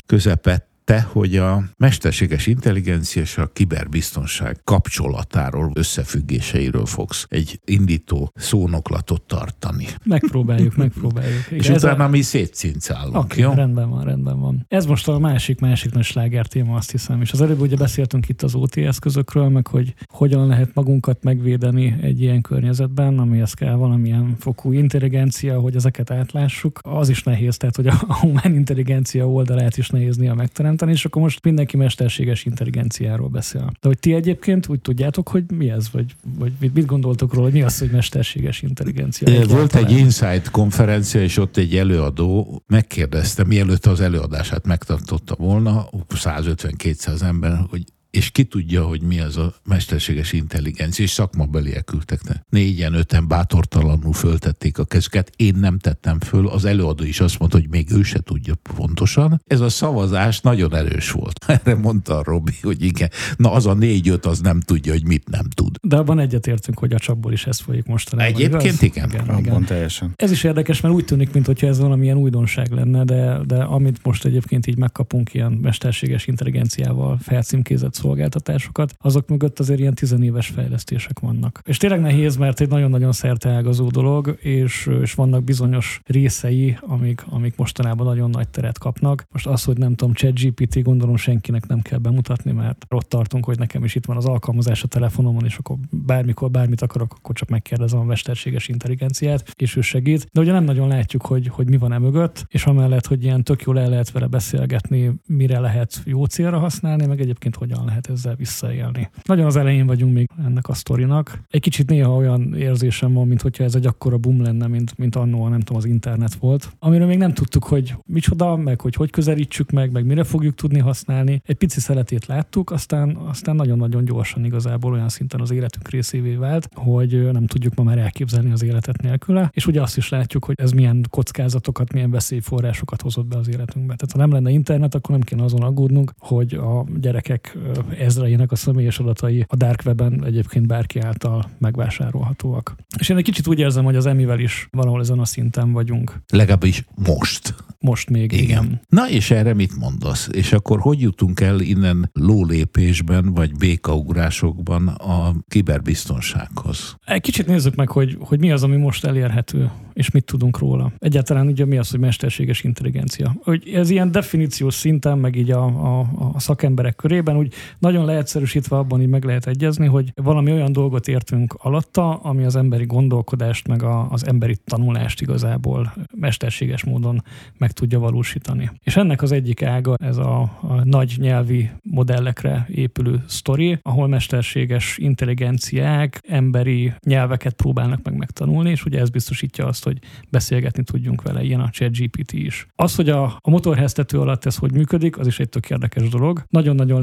[0.85, 9.85] közepette, hogy a mesterséges intelligencia és a kiberbiztonság kapcsolatáról, összefüggéseiről fogsz egy indító szónoklatot tartani.
[10.03, 11.45] Megpróbáljuk, megpróbáljuk.
[11.47, 13.51] Igen, És ez a- utána mi szétcincálunk, Oké, jó?
[13.53, 14.65] rendben van, rendben van.
[14.67, 17.21] Ez most a másik, másik nagy sláger téma, azt hiszem.
[17.21, 21.95] És az előbb ugye beszéltünk itt az OT eszközökről, meg hogy hogyan lehet magunkat megvédeni
[22.01, 26.79] egy ilyen környezetben, amihez kell valamilyen fokú intelligencia, hogy ezeket átlássuk.
[26.83, 30.33] Az is nehéz, tehát hogy a humán intelligencia oldalát is nehéz néha
[30.73, 33.71] megteremteni, és akkor most mindenki mesterséges intelligenciáról beszél.
[33.81, 37.45] De hogy ti egyébként úgy tudjátok, hogy mi ez, vagy, vagy mit, mit gondoltok róla,
[37.45, 39.45] hogy mi az, hogy mesterséges intelligencia?
[39.45, 39.91] Volt egy.
[39.91, 47.83] Insight konferencia, és ott egy előadó megkérdezte, mielőtt az előadását megtartotta volna, 150-200 ember, hogy
[48.13, 52.23] és ki tudja, hogy mi az a mesterséges intelligencia, és szakmabeliek küldtek.
[52.23, 52.33] ne.
[52.49, 55.31] Négyen, öten bátortalanul föltették a kezüket.
[55.35, 59.41] Én nem tettem föl, az előadó is azt mondta, hogy még ő se tudja pontosan.
[59.47, 61.45] Ez a szavazás nagyon erős volt.
[61.47, 63.09] Erre mondta a Robi, hogy igen.
[63.37, 65.75] Na az a négy-öt az nem tudja, hogy mit nem tud.
[65.81, 68.33] De abban egyetértünk, hogy a csapból is ez folyik mostanában.
[68.33, 69.11] Egyébként igaz?
[69.11, 69.23] igen.
[69.23, 69.65] igen, igen.
[69.65, 70.13] teljesen.
[70.15, 74.25] Ez is érdekes, mert úgy tűnik, mintha ez valamilyen újdonság lenne, de, de amit most
[74.25, 81.61] egyébként így megkapunk ilyen mesterséges intelligenciával felcímkézett szolgáltatásokat, azok mögött azért ilyen tizenéves fejlesztések vannak.
[81.65, 87.55] És tényleg nehéz, mert egy nagyon-nagyon szerteágazó dolog, és, és vannak bizonyos részei, amik, amik
[87.55, 89.25] mostanában nagyon nagy teret kapnak.
[89.31, 93.57] Most az, hogy nem tudom, ChatGPT, gondolom senkinek nem kell bemutatni, mert ott tartunk, hogy
[93.57, 97.49] nekem is itt van az alkalmazás a telefonomon, és akkor bármikor bármit akarok, akkor csak
[97.49, 100.27] megkérdezem a mesterséges intelligenciát, és ő segít.
[100.31, 103.43] De ugye nem nagyon látjuk, hogy, hogy mi van e mögött, és amellett, hogy ilyen
[103.43, 107.92] tök jól el lehet vele beszélgetni, mire lehet jó célra használni, meg egyébként hogyan lehet
[108.01, 109.09] ezzel visszaélni.
[109.23, 111.39] Nagyon az elején vagyunk még ennek a sztorinak.
[111.49, 115.15] Egy kicsit néha olyan érzésem van, mint hogyha ez egy akkora boom lenne, mint, mint
[115.15, 119.09] annó, nem tudom, az internet volt, amiről még nem tudtuk, hogy micsoda, meg hogy hogy
[119.09, 121.41] közelítsük meg, meg mire fogjuk tudni használni.
[121.45, 126.69] Egy pici szeletét láttuk, aztán, aztán nagyon-nagyon gyorsan igazából olyan szinten az életünk részévé vált,
[126.73, 129.49] hogy nem tudjuk ma már elképzelni az életet nélküle.
[129.53, 133.95] És ugye azt is látjuk, hogy ez milyen kockázatokat, milyen veszélyforrásokat hozott be az életünkbe.
[133.95, 137.57] Tehát ha nem lenne internet, akkor nem kéne azon aggódnunk, hogy a gyerekek
[137.99, 142.75] ezreinek a személyes adatai a dark webben egyébként bárki által megvásárolhatóak.
[142.99, 146.23] És én egy kicsit úgy érzem, hogy az emivel is valahol ezen a szinten vagyunk.
[146.27, 147.55] Legalábbis most.
[147.79, 148.43] Most még, igen.
[148.43, 148.81] igen.
[148.89, 150.29] Na és erre mit mondasz?
[150.31, 156.95] És akkor hogy jutunk el innen lólépésben, vagy békaugrásokban a kiberbiztonsághoz?
[157.05, 160.93] Egy kicsit nézzük meg, hogy, hogy mi az, ami most elérhető, és mit tudunk róla.
[160.99, 163.35] Egyáltalán ugye mi az, hogy mesterséges intelligencia.
[163.43, 165.99] Hogy ez ilyen definíciós szinten, meg így a, a,
[166.33, 171.07] a szakemberek körében, úgy nagyon leegyszerűsítve abban így meg lehet egyezni, hogy valami olyan dolgot
[171.07, 177.23] értünk alatta, ami az emberi gondolkodást, meg a, az emberi tanulást igazából mesterséges módon
[177.57, 178.71] meg tudja valósítani.
[178.83, 184.97] És ennek az egyik ága ez a, a nagy nyelvi modellekre épülő sztori, ahol mesterséges
[184.97, 191.43] intelligenciák emberi nyelveket próbálnak meg megtanulni, és ugye ez biztosítja azt, hogy beszélgetni tudjunk vele,
[191.43, 192.67] ilyen a ChatGPT is.
[192.75, 196.43] Az, hogy a, a motorháztető alatt ez hogy működik, az is egy tök érdekes dolog.
[196.49, 197.01] Nagyon-nagyon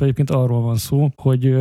[0.00, 1.56] leegyszerűsítve egyébként arról van szó, hogy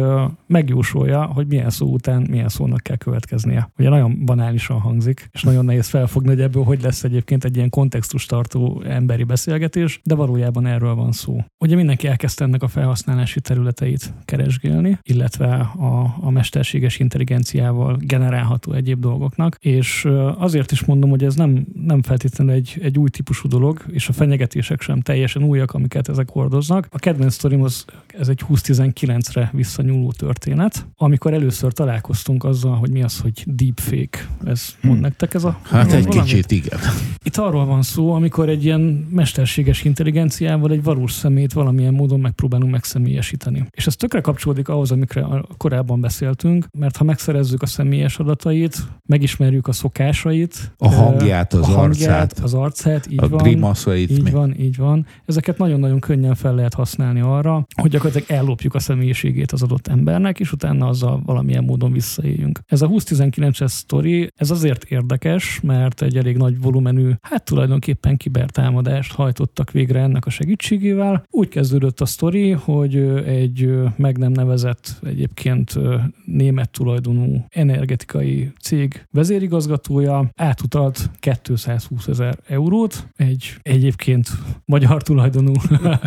[0.48, 3.70] megjósolja, hogy milyen szó után milyen szónak kell következnie.
[3.78, 7.70] Ugye nagyon banálisan hangzik, és nagyon nehéz felfogni, hogy ebből hogy lesz egyébként egy ilyen
[7.70, 11.44] kontextus tartó emberi beszélgetés, de valójában erről van szó.
[11.60, 19.00] Ugye mindenki elkezdte ennek a felhasználási területeit keresgélni, illetve a, a mesterséges intelligenciával generálható egyéb
[19.00, 23.86] dolgoknak, és azért is mondom, hogy ez nem, nem feltétlenül egy, egy új típusú dolog,
[23.92, 26.88] és a fenyegetések sem teljesen újak, amiket ezek hordoznak.
[26.92, 27.86] A kedvenc sztorim az,
[28.26, 34.28] ez egy 2019-re visszanyúló történet, amikor először találkoztunk azzal, hogy mi az, hogy deepfake.
[34.46, 35.04] Ez mond hmm.
[35.04, 35.60] nektek ez a...
[35.64, 36.24] Hát egy valamit?
[36.24, 36.80] kicsit igen.
[37.24, 42.72] Itt arról van szó, amikor egy ilyen mesterséges intelligenciával egy valós szemét valamilyen módon megpróbálunk
[42.72, 43.66] megszemélyesíteni.
[43.72, 45.26] És ez tökre kapcsolódik ahhoz, amikre
[45.58, 51.66] korábban beszéltünk, mert ha megszerezzük a személyes adatait, megismerjük a szokásait, a hangját, az a
[51.66, 54.10] hangját, arcát, az arcát, így a van, grimaszait.
[54.10, 54.30] Így mi?
[54.30, 55.06] van, így van.
[55.26, 60.40] Ezeket nagyon-nagyon könnyen fel lehet használni arra, hogy gyakorlatilag ellopjuk a személyiségét az adott embernek,
[60.40, 62.60] és utána azzal valamilyen módon visszaéljünk.
[62.66, 69.14] Ez a 2019-es sztori, ez azért érdekes, mert egy elég nagy volumenű, hát tulajdonképpen kibertámadást
[69.14, 71.26] hajtottak végre ennek a segítségével.
[71.30, 75.80] Úgy kezdődött a sztori, hogy egy meg nem nevezett egyébként
[76.26, 84.30] német tulajdonú energetikai cég vezérigazgatója átutalt 220 ezer eurót egy egyébként
[84.66, 85.52] magyar tulajdonú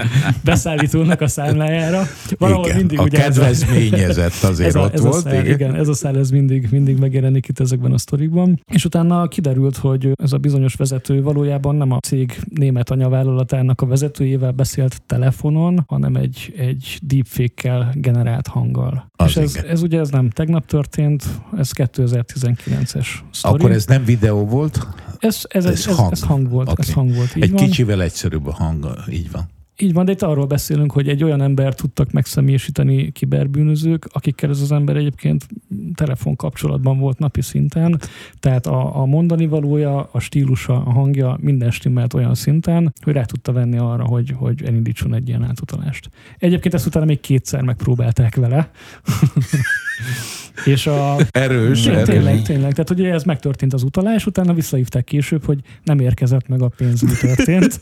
[0.44, 1.97] beszállítónak a számlájára.
[2.38, 5.14] Valahol igen, mindig a ugye kedvezményezett azért ez a, ott ez volt.
[5.14, 5.54] A szál, igen.
[5.54, 8.62] igen, ez a szál ez mindig, mindig megjelenik itt ezekben a sztorikban.
[8.72, 13.86] És utána kiderült, hogy ez a bizonyos vezető valójában nem a cég német anyavállalatának a
[13.86, 19.06] vezetőjével beszélt telefonon, hanem egy, egy deepfake-kel generált hanggal.
[19.16, 21.24] Az és ez, ez ugye ez nem tegnap történt,
[21.56, 23.54] ez 2019-es sztori.
[23.54, 24.86] Akkor ez nem videó volt?
[25.18, 26.12] Ez, ez, ez, ez, hang.
[26.12, 26.68] ez hang volt.
[26.70, 26.84] Okay.
[26.88, 27.64] Ez hang volt így egy van.
[27.64, 29.48] kicsivel egyszerűbb a hang, így van.
[29.80, 34.60] Így van, de itt arról beszélünk, hogy egy olyan ember tudtak megszemélyesíteni kiberbűnözők, akikkel ez
[34.60, 35.48] az ember egyébként
[35.94, 38.00] telefon kapcsolatban volt napi szinten.
[38.40, 43.24] Tehát a, a mondani valója, a stílusa, a hangja minden stimmelt olyan szinten, hogy rá
[43.24, 46.10] tudta venni arra, hogy, hogy elindítson egy ilyen átutalást.
[46.38, 48.70] Egyébként ezt utána még kétszer megpróbálták vele.
[50.64, 51.16] És a...
[51.30, 52.14] Erős, tényleg, erős.
[52.14, 52.72] Tényleg, tényleg.
[52.72, 57.02] Tehát ugye ez megtörtént az utalás, utána visszahívták később, hogy nem érkezett meg a pénz,
[57.02, 57.80] mi történt.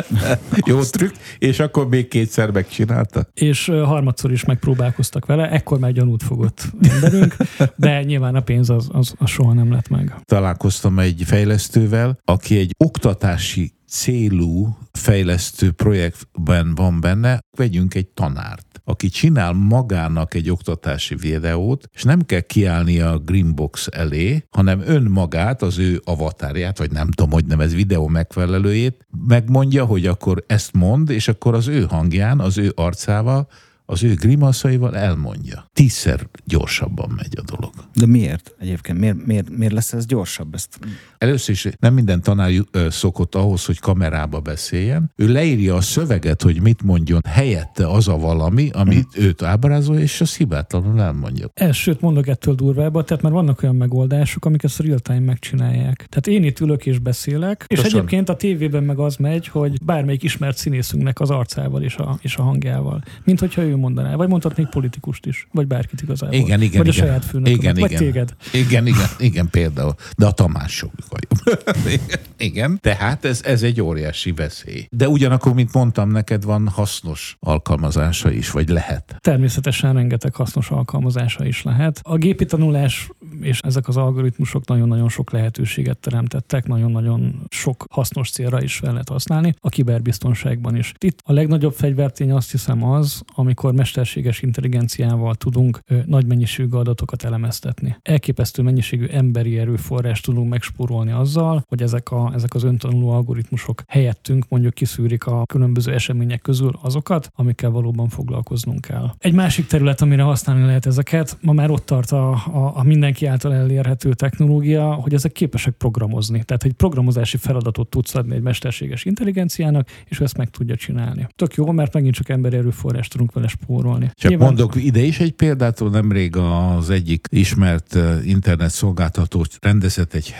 [0.70, 3.28] Jó trükk, és akkor még kétszer megcsinálta.
[3.34, 7.36] És harmadszor is megpróbálkoztak vele, ekkor már gyanút fogott emberünk,
[7.76, 10.14] de nyilván a pénz az, az, az soha nem lett meg.
[10.24, 19.08] Találkoztam egy fejlesztővel, aki egy oktatási célú fejlesztő projektben van benne, vegyünk egy tanárt aki
[19.08, 25.78] csinál magának egy oktatási videót, és nem kell kiállni a Greenbox elé, hanem önmagát, az
[25.78, 31.10] ő avatárját, vagy nem tudom, hogy nem ez videó megfelelőjét, megmondja, hogy akkor ezt mond,
[31.10, 33.48] és akkor az ő hangján, az ő arcával
[33.90, 35.70] az ő grimaszaival elmondja.
[35.72, 37.72] Tízszer gyorsabban megy a dolog.
[37.94, 38.98] De miért egyébként?
[38.98, 40.54] Miért, miért, miért lesz ez gyorsabb?
[40.54, 40.78] Ezt...
[41.18, 42.50] Először is nem minden tanár
[42.88, 45.12] szokott ahhoz, hogy kamerába beszéljen.
[45.16, 49.24] Ő leírja a szöveget, hogy mit mondjon helyette az a valami, amit uh-huh.
[49.24, 51.50] őt ábrázol, és az hibátlanul elmondja.
[51.54, 56.06] Ez, sőt, mondok ettől durvába, tehát már vannak olyan megoldások, amik ezt real-time megcsinálják.
[56.08, 57.96] Tehát én itt ülök és beszélek, és Köszön.
[57.96, 62.36] egyébként a tévében meg az megy, hogy bármelyik ismert színészünknek az arcával és a, és
[62.36, 63.02] a hangjával.
[63.24, 66.36] Mint hogyha ő mondaná, vagy mondhatnék politikust is, vagy bárkit igazából.
[66.36, 67.04] Igen, igen, vagy igen.
[67.04, 68.02] a saját főnök, igen, vagy igen.
[68.02, 68.34] téged.
[68.52, 69.94] Igen, igen, igen, például.
[70.16, 70.84] De a Tamás
[71.28, 71.60] jobb.
[72.36, 74.86] igen, tehát ez, ez egy óriási veszély.
[74.90, 79.16] De ugyanakkor, mint mondtam, neked van hasznos alkalmazása is, vagy lehet.
[79.20, 82.00] Természetesen rengeteg hasznos alkalmazása is lehet.
[82.02, 83.08] A gépi tanulás
[83.40, 89.08] és ezek az algoritmusok nagyon-nagyon sok lehetőséget teremtettek, nagyon-nagyon sok hasznos célra is fel lehet
[89.08, 90.92] használni, a kiberbiztonságban is.
[90.98, 97.24] Itt a legnagyobb fegyvertény azt hiszem az, amikor mesterséges intelligenciával tudunk ö, nagy mennyiségű adatokat
[97.24, 97.96] elemeztetni.
[98.02, 104.44] Elképesztő mennyiségű emberi erőforrás tudunk megspórolni azzal, hogy ezek, a, ezek az öntanuló algoritmusok helyettünk
[104.48, 109.10] mondjuk kiszűrik a különböző események közül azokat, amikkel valóban foglalkoznunk kell.
[109.18, 113.26] Egy másik terület, amire használni lehet ezeket, ma már ott tart a, a, a mindenki
[113.26, 116.42] által elérhető technológia, hogy ezek képesek programozni.
[116.44, 121.26] Tehát egy programozási feladatot tudsz adni egy mesterséges intelligenciának, és ezt meg tudja csinálni.
[121.36, 124.10] Tök jó, mert megint csak emberi erőforrást tudunk vele spórolni.
[124.14, 124.48] Csak Nyilván...
[124.48, 130.30] mondok ide is egy példát, nemrég az egyik ismert internet szolgáltató rendezett egy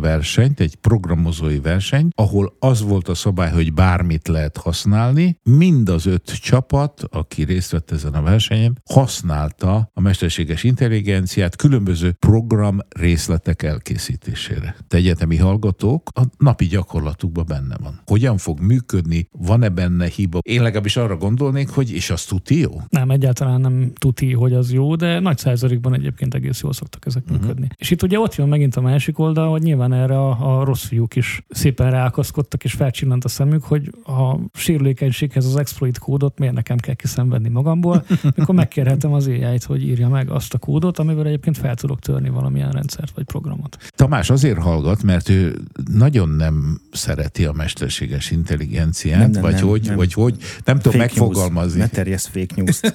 [0.00, 5.38] versenyt, egy programozói versenyt, ahol az volt a szabály, hogy bármit lehet használni.
[5.42, 12.12] Mind az öt csapat, aki részt vett ezen a versenyen, használta a mesterséges intelligenciát különböző
[12.12, 14.76] program részletek elkészítésére.
[14.88, 18.00] Te egyetemi hallgatók, a napi gyakorlatukban benne van.
[18.06, 20.38] Hogyan fog működni, van-e benne hiba?
[20.42, 22.70] Én legalábbis arra gondolnék, hogy és az tuti jó?
[22.88, 27.22] Nem, egyáltalán nem tuti, hogy az jó, de nagy százalékban egyébként egész jól szoktak ezek
[27.22, 27.40] uh-huh.
[27.40, 27.68] működni.
[27.76, 30.84] És itt ugye ott jön megint a másik oldal, hogy nyilván erre a, a rossz
[30.84, 36.54] fiúk is szépen ráakaszkodtak, és felcsillant a szemük, hogy a sérülékenységhez az exploit kódot miért
[36.54, 38.04] nekem kell kiszenvedni magamból,
[38.36, 42.28] mikor megkérhetem az ai hogy írja meg azt a kódot, amivel egyébként fel tudok törni
[42.28, 43.76] valamilyen rendszert vagy programot.
[43.88, 45.58] Tamás azért hallgat, mert ő
[45.92, 49.96] nagyon nem szereti a mesterséges intelligenciát, nem, nem, vagy, nem, hogy, nem.
[49.96, 51.78] vagy hogy, nem tudom megfogalmazni.
[51.78, 51.90] News.
[51.90, 52.80] Ne terjesz fake news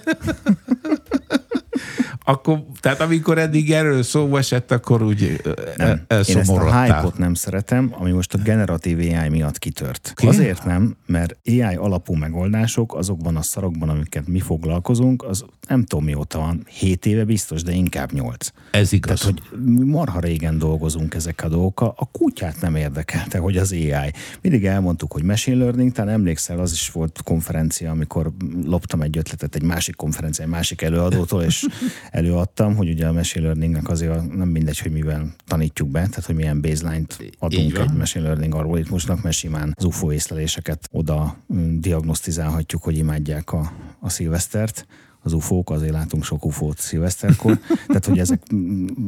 [2.32, 5.41] akkor, tehát amikor eddig erről szó esett, akkor úgy
[5.76, 6.02] nem.
[6.28, 10.13] Én ezt a hype nem szeretem, ami most a generatív AI miatt kitört.
[10.17, 10.30] Okay.
[10.30, 16.06] Azért nem, mert AI alapú megoldások azokban a szarokban, amiket mi foglalkozunk, az nem tudom
[16.06, 18.48] mióta van, 7 éve biztos, de inkább 8.
[18.72, 19.20] Ez igaz.
[19.20, 24.12] Tehát, hogy marha régen dolgozunk ezek a dolgokkal, a kutyát nem érdekelte, hogy az AI.
[24.41, 28.32] Mindig elmondtuk, hogy machine learning, talán emlékszel, az is volt konferencia, amikor
[28.65, 31.65] loptam egy ötletet egy másik konferencia, egy másik előadótól, és
[32.21, 36.36] előadtam, hogy ugye a machine learningnek azért nem mindegy, hogy mivel tanítjuk be, tehát hogy
[36.36, 42.84] milyen baseline-t adunk egy machine learning algoritmusnak, mert simán az UFO észleléseket oda mm, diagnosztizálhatjuk,
[42.84, 44.86] hogy imádják a, a szilvesztert,
[45.23, 47.60] az ufók, azért látunk sok ufót szilveszterkor.
[47.88, 48.41] Tehát, hogy ezek,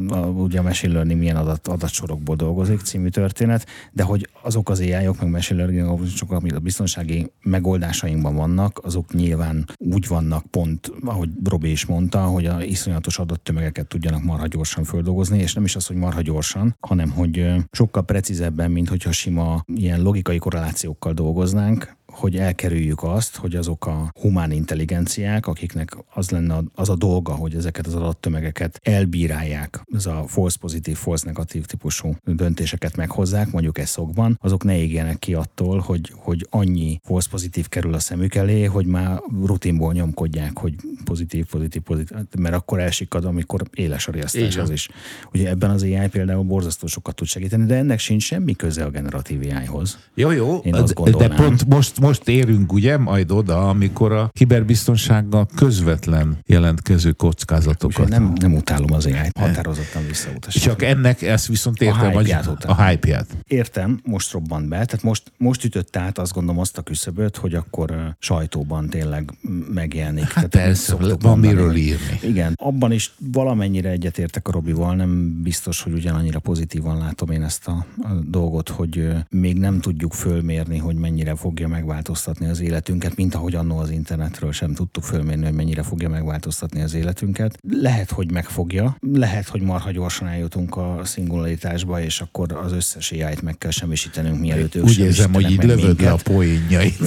[0.07, 4.79] a, ugye a machine learning milyen adat, adatsorokból dolgozik című történet, de hogy azok az
[4.79, 10.45] ai -ok, meg machine learning csak amik a biztonsági megoldásainkban vannak, azok nyilván úgy vannak
[10.45, 15.63] pont, ahogy Robi is mondta, hogy a iszonyatos adattömegeket tudjanak marha gyorsan földolgozni, és nem
[15.63, 21.13] is az, hogy marha gyorsan, hanem hogy sokkal precízebben, mint hogyha sima ilyen logikai korrelációkkal
[21.13, 27.31] dolgoznánk, hogy elkerüljük azt, hogy azok a humán intelligenciák, akiknek az lenne az a dolga,
[27.31, 33.77] hogy ezeket az adattömegeket elbírálják, ez a false pozitív, false negatív típusú döntéseket meghozzák, mondjuk
[33.77, 38.63] eszokban, azok ne égjenek ki attól, hogy, hogy annyi false pozitív kerül a szemük elé,
[38.63, 44.57] hogy már rutinból nyomkodják, hogy pozitív, pozitív, pozitív, mert akkor elsikad, amikor éles a riasztás
[44.57, 44.89] az is.
[45.33, 48.89] Ugye ebben az AI például borzasztó sokat tud segíteni, de ennek sincs semmi köze a
[48.89, 49.97] generatív AI-hoz.
[50.13, 55.47] Jó, jó, Én azt de pont most most érünk ugye majd oda, amikor a kiberbiztonsággal
[55.55, 58.09] közvetlen jelentkező kockázatokat.
[58.09, 60.71] Nem, nem utálom az ai határozottan visszautasítom.
[60.71, 63.27] Csak ennek ezt viszont értem, a hype-ját, hogy a hype-ját.
[63.47, 67.53] Értem, most robbant be, tehát most, most ütött át azt gondolom azt a küszöböt, hogy
[67.53, 69.33] akkor sajtóban tényleg
[69.73, 70.23] megjelenik.
[70.23, 72.19] Hát tehát persze, van miről írni.
[72.21, 77.67] Igen, abban is valamennyire egyetértek a Robival, nem biztos, hogy ugyanannyira pozitívan látom én ezt
[77.67, 83.15] a, a dolgot, hogy még nem tudjuk fölmérni, hogy mennyire fogja megváltozni megváltoztatni az életünket,
[83.15, 87.57] mint ahogy annó az internetről sem tudtuk fölmérni, hogy mennyire fogja megváltoztatni az életünket.
[87.69, 93.35] Lehet, hogy megfogja, lehet, hogy marha gyorsan eljutunk a szingularitásba, és akkor az összes ai
[93.41, 96.97] meg kell semmisítenünk, mielőtt ők Úgy érzem, hogy így lövöd le a poénjait.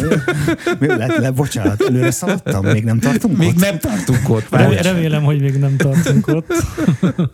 [0.80, 3.60] le, le, bocsánat, előre szaladtam, még nem tartunk Még ott?
[3.60, 4.48] nem nem tartunk ott.
[4.82, 6.52] Remélem, hogy még nem tartunk ott.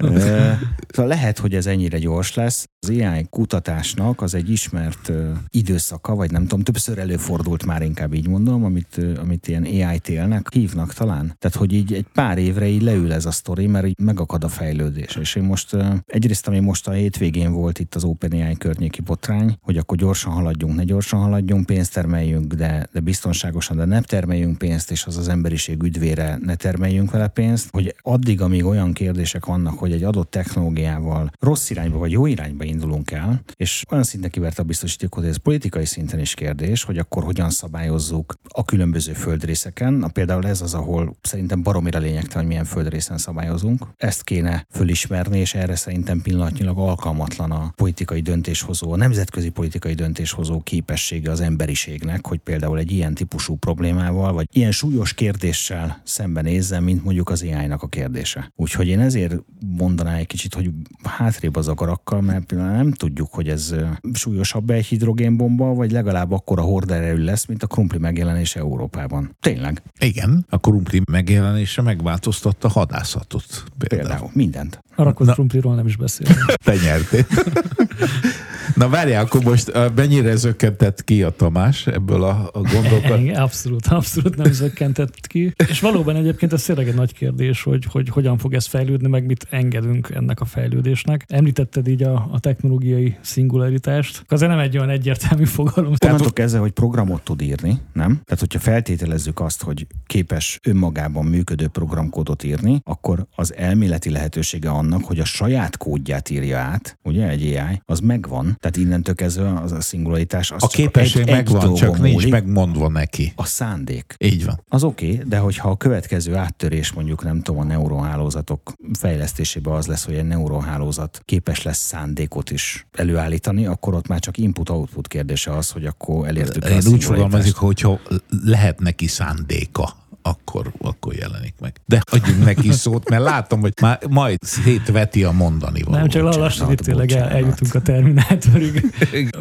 [0.95, 2.65] szóval lehet, hogy ez ennyire gyors lesz.
[2.81, 5.13] Az AI kutatásnak az egy ismert
[5.51, 6.99] időszaka, vagy nem tudom, többször
[7.43, 11.37] előfordult már inkább így mondom, amit, amit ilyen AI télnek hívnak talán.
[11.39, 14.49] Tehát, hogy így egy pár évre így leül ez a sztori, mert így megakad a
[14.49, 15.17] fejlődés.
[15.17, 15.77] És én most
[16.07, 20.75] egyrészt, ami most a hétvégén volt itt az OpenAI környéki botrány, hogy akkor gyorsan haladjunk,
[20.75, 25.29] ne gyorsan haladjunk, pénzt termeljünk, de, de biztonságosan, de ne termeljünk pénzt, és az az
[25.29, 30.31] emberiség üdvére ne termeljünk vele pénzt, hogy addig, amíg olyan kérdések vannak, hogy egy adott
[30.31, 35.25] technológiával rossz irányba vagy jó irányba indulunk el, és olyan szinten kiverte a biztosíték, hogy
[35.25, 39.93] ez politikai szinten is kérdés, hogy akkor hogyan szabályozzuk a különböző földrészeken.
[39.93, 43.87] Na, például ez az, ahol szerintem baromira lényegtelen, hogy milyen földrészen szabályozunk.
[43.97, 50.61] Ezt kéne fölismerni, és erre szerintem pillanatnyilag alkalmatlan a politikai döntéshozó, a nemzetközi politikai döntéshozó
[50.61, 57.05] képessége az emberiségnek, hogy például egy ilyen típusú problémával, vagy ilyen súlyos kérdéssel szembenézzen, mint
[57.05, 58.53] mondjuk az ai a kérdése.
[58.57, 59.35] Úgyhogy én ezért
[59.77, 60.71] mondanám egy kicsit, hogy
[61.03, 63.75] hátrébb az agarakkal, mert nem tudjuk, hogy ez
[64.13, 69.37] súlyosabb egy hidrogénbomba, vagy legalább akkor a horderejű lesz, mint a krumpli megjelenése Európában.
[69.41, 69.83] Tényleg.
[69.99, 73.65] Igen, a krumpli megjelenése megváltoztatta hadászatot.
[73.79, 74.83] Például, például mindent.
[74.95, 76.39] A rakott krumpliról nem is beszélünk.
[76.65, 77.27] Te nyertél.
[78.75, 83.37] Na várjál, akkor most mennyire zökkentett ki a Tamás ebből a, a gondolkat?
[83.37, 85.53] Abszolút, abszolút nem zökkentett ki.
[85.69, 89.27] És valóban egyébként ez tényleg egy nagy kérdés, hogy, hogy hogyan fog ez fejlődni, meg
[89.27, 91.25] mit engedünk ennek a fejlődésnek.
[91.29, 94.25] Említetted így a, a technológiai szingularitást.
[94.29, 95.93] Azért nem egy olyan egyértelmű fogalom.
[96.05, 98.21] Onnantól kezdve, hogy programot tud írni, nem?
[98.25, 105.05] Tehát, hogyha feltételezzük azt, hogy képes önmagában működő programkódot írni, akkor az elméleti lehetősége annak,
[105.05, 108.57] hogy a saját kódját írja át, ugye egy AI, az megvan.
[108.63, 112.89] Tehát innentől kezdve az a szingularitás az A képesség egy, megvan, egy csak nincs megmondva
[112.89, 113.33] neki.
[113.37, 114.15] A szándék.
[114.19, 114.65] Így van.
[114.69, 119.87] Az oké, okay, de hogyha a következő áttörés mondjuk nem tudom, a neuronhálózatok fejlesztésében az
[119.87, 125.57] lesz, hogy egy neuronhálózat képes lesz szándékot is előállítani, akkor ott már csak input-output kérdése
[125.57, 128.01] az, hogy akkor elértük Én úgy fogalmazik, hogyha
[128.45, 131.81] lehet neki szándéka akkor, akkor jelenik meg.
[131.87, 135.97] De adjunk neki szót, mert látom, hogy már majd szétveti a mondani való.
[135.97, 138.93] Nem, csak lassan itt tényleg el, eljutunk a Terminátorig.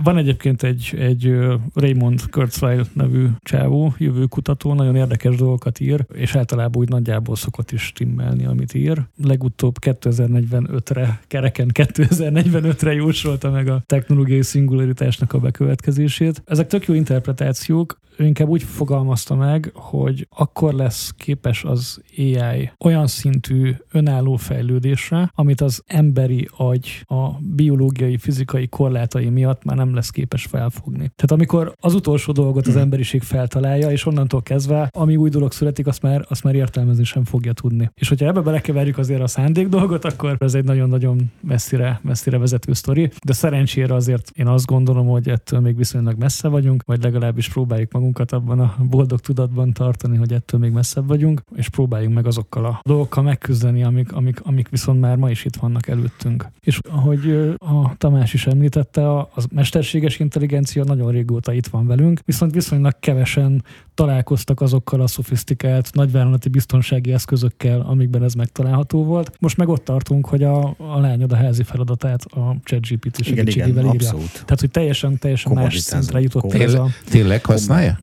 [0.04, 1.36] Van egyébként egy, egy
[1.74, 7.72] Raymond Kurzweil nevű csávó, jövő kutató, nagyon érdekes dolgokat ír, és általában úgy nagyjából szokott
[7.72, 9.02] is stimmelni, amit ír.
[9.24, 16.42] Legutóbb 2045-re, kereken 2045-re jósolta meg a technológiai szingularitásnak a bekövetkezését.
[16.46, 22.72] Ezek tök jó interpretációk, ő inkább úgy fogalmazta meg, hogy akkor lesz képes az AI
[22.80, 29.94] olyan szintű önálló fejlődésre, amit az emberi agy a biológiai, fizikai korlátai miatt már nem
[29.94, 31.12] lesz képes felfogni.
[31.16, 35.88] Tehát amikor az utolsó dolgot az emberiség feltalálja, és onnantól kezdve, ami új dolog születik,
[35.88, 37.92] azt már, azt már értelmezni sem fogja tudni.
[37.94, 42.74] És hogyha ebbe belekeverjük azért a szándék dolgot, akkor ez egy nagyon-nagyon messzire, messzire vezető
[42.74, 43.12] sztori.
[43.26, 47.94] De szerencsére azért én azt gondolom, hogy ettől még viszonylag messze vagyunk, vagy legalábbis próbáljuk
[48.12, 52.66] magunkat abban a boldog tudatban tartani, hogy ettől még messzebb vagyunk, és próbáljunk meg azokkal
[52.66, 56.48] a dolgokkal megküzdeni, amik, amik, amik viszont már ma is itt vannak előttünk.
[56.60, 62.22] És ahogy a Tamás is említette, a, a mesterséges intelligencia nagyon régóta itt van velünk,
[62.26, 69.32] viszont viszonylag kevesen találkoztak azokkal a szofisztikált nagyvállalati biztonsági eszközökkel, amikben ez megtalálható volt.
[69.40, 73.90] Most meg ott tartunk, hogy a, a lányod a házi feladatát a ChatGPT segítségével írja.
[73.90, 74.32] Abszolút.
[74.32, 76.88] Tehát, hogy teljesen, teljesen más szintre jutott ez a...
[77.10, 77.42] Tényleg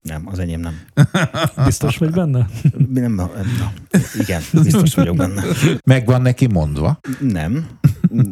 [0.03, 0.81] Nem, az enyém nem.
[1.65, 2.47] Biztos vagy benne?
[2.93, 3.73] Nem, nem, nem.
[4.19, 5.43] Igen, biztos vagyok benne.
[5.85, 7.01] Megvan neki mondva?
[7.21, 7.67] Nem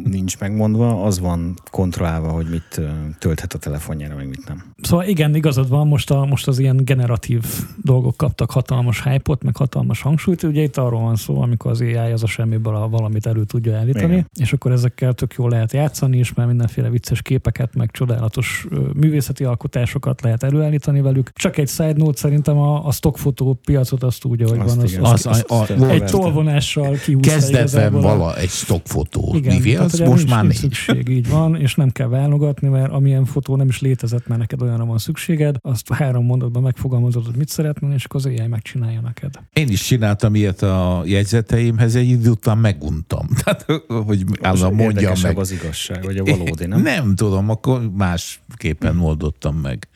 [0.03, 2.81] nincs megmondva, az van kontrollálva, hogy mit
[3.19, 4.63] tölthet a telefonjára, meg mit nem.
[4.81, 7.43] Szóval igen, igazad van, most, a, most az ilyen generatív
[7.83, 10.43] dolgok kaptak hatalmas hype meg hatalmas hangsúlyt.
[10.43, 13.77] Ugye itt arról van szó, amikor az AI az a semmiből a valamit elő tudja
[13.77, 14.29] állítani, igen.
[14.39, 19.43] és akkor ezekkel tök jól lehet játszani, és már mindenféle vicces képeket, meg csodálatos művészeti
[19.43, 21.31] alkotásokat lehet előállítani velük.
[21.33, 24.83] Csak egy side note, szerintem a, a stockfotó piacot azt úgy, ahogy azt van.
[24.83, 29.33] Az, az, az, az, az, egy tolvonással kihúzta Kezdetben vala egy stockfotó.
[29.35, 30.55] Igen, piac, tehát, most már nincs.
[30.55, 34.61] szükség, így van, és nem kell válogatni, mert amilyen fotó nem is létezett, mert neked
[34.61, 39.01] olyanra van szükséged, azt három mondatban megfogalmazod, hogy mit szeretnél, és akkor az AI megcsinálja
[39.01, 39.33] neked.
[39.53, 43.27] Én is csináltam ilyet a jegyzeteimhez, egy idő után meguntam.
[43.43, 45.37] Tehát, hogy állam mondjam meg.
[45.37, 46.81] az igazság, vagy a valódi, nem?
[46.81, 49.87] Nem tudom, akkor másképpen oldottam meg.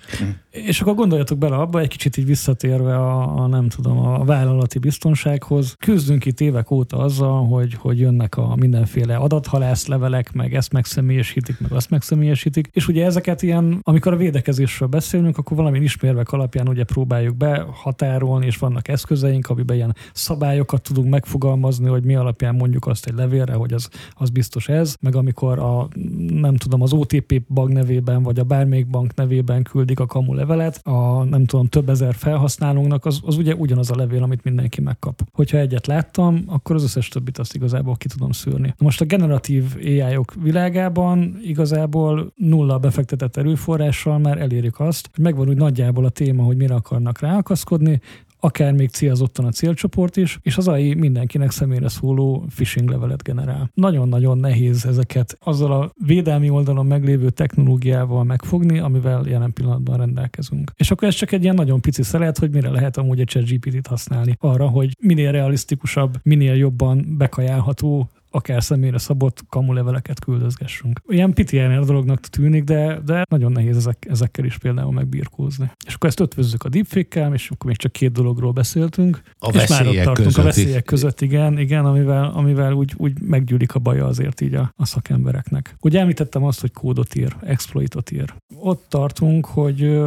[0.51, 4.79] És akkor gondoljatok bele abba, egy kicsit így visszatérve a, a nem tudom, a vállalati
[4.79, 5.75] biztonsághoz.
[5.79, 11.59] Küzdünk itt évek óta azzal, hogy, hogy jönnek a mindenféle adathalász levelek, meg ezt megszemélyesítik,
[11.59, 12.69] meg azt megszemélyesítik.
[12.71, 18.45] És ugye ezeket ilyen, amikor a védekezésről beszélünk, akkor valami ismérvek alapján ugye próbáljuk behatárolni,
[18.45, 23.53] és vannak eszközeink, amiben ilyen szabályokat tudunk megfogalmazni, hogy mi alapján mondjuk azt egy levélre,
[23.53, 25.87] hogy az, az biztos ez, meg amikor a,
[26.29, 30.79] nem tudom, az OTP bank nevében, vagy a bármelyik bank nevében küldik a kamu levelet,
[30.83, 35.21] a nem tudom, több ezer felhasználónknak, az, az ugye ugyanaz a levél, amit mindenki megkap.
[35.33, 38.73] Hogyha egyet láttam, akkor az összes többit azt igazából ki tudom szűrni.
[38.77, 45.49] Most a generatív ai -ok világában igazából nulla befektetett erőforrással már elérjük azt, hogy megvan
[45.49, 48.01] úgy nagyjából a téma, hogy mire akarnak ráakaszkodni,
[48.43, 53.71] akár még célzottan a célcsoport is, és az AI mindenkinek személyre szóló phishing levelet generál.
[53.73, 60.71] Nagyon-nagyon nehéz ezeket azzal a védelmi oldalon meglévő technológiával megfogni, amivel jelen pillanatban rendelkezünk.
[60.75, 63.87] És akkor ez csak egy ilyen nagyon pici szelet, hogy mire lehet amúgy egy ChatGPT-t
[63.87, 64.35] használni.
[64.39, 71.01] Arra, hogy minél realisztikusabb, minél jobban bekajálható akár személyre szabott kamuleveleket küldözgessünk.
[71.07, 75.71] Ilyen PTNR dolognak tűnik, de, de nagyon nehéz ezek, ezekkel is például megbirkózni.
[75.85, 79.21] És akkor ezt ötvözzük a deepfake és akkor még csak két dologról beszéltünk.
[79.39, 83.21] A és már ott tartunk között a veszélyek között, igen, igen amivel, amivel úgy, úgy
[83.21, 85.75] meggyűlik a baja azért így a, a szakembereknek.
[85.81, 88.33] Ugye említettem azt, hogy kódot ír, exploitot ír.
[88.55, 89.99] Ott tartunk, hogy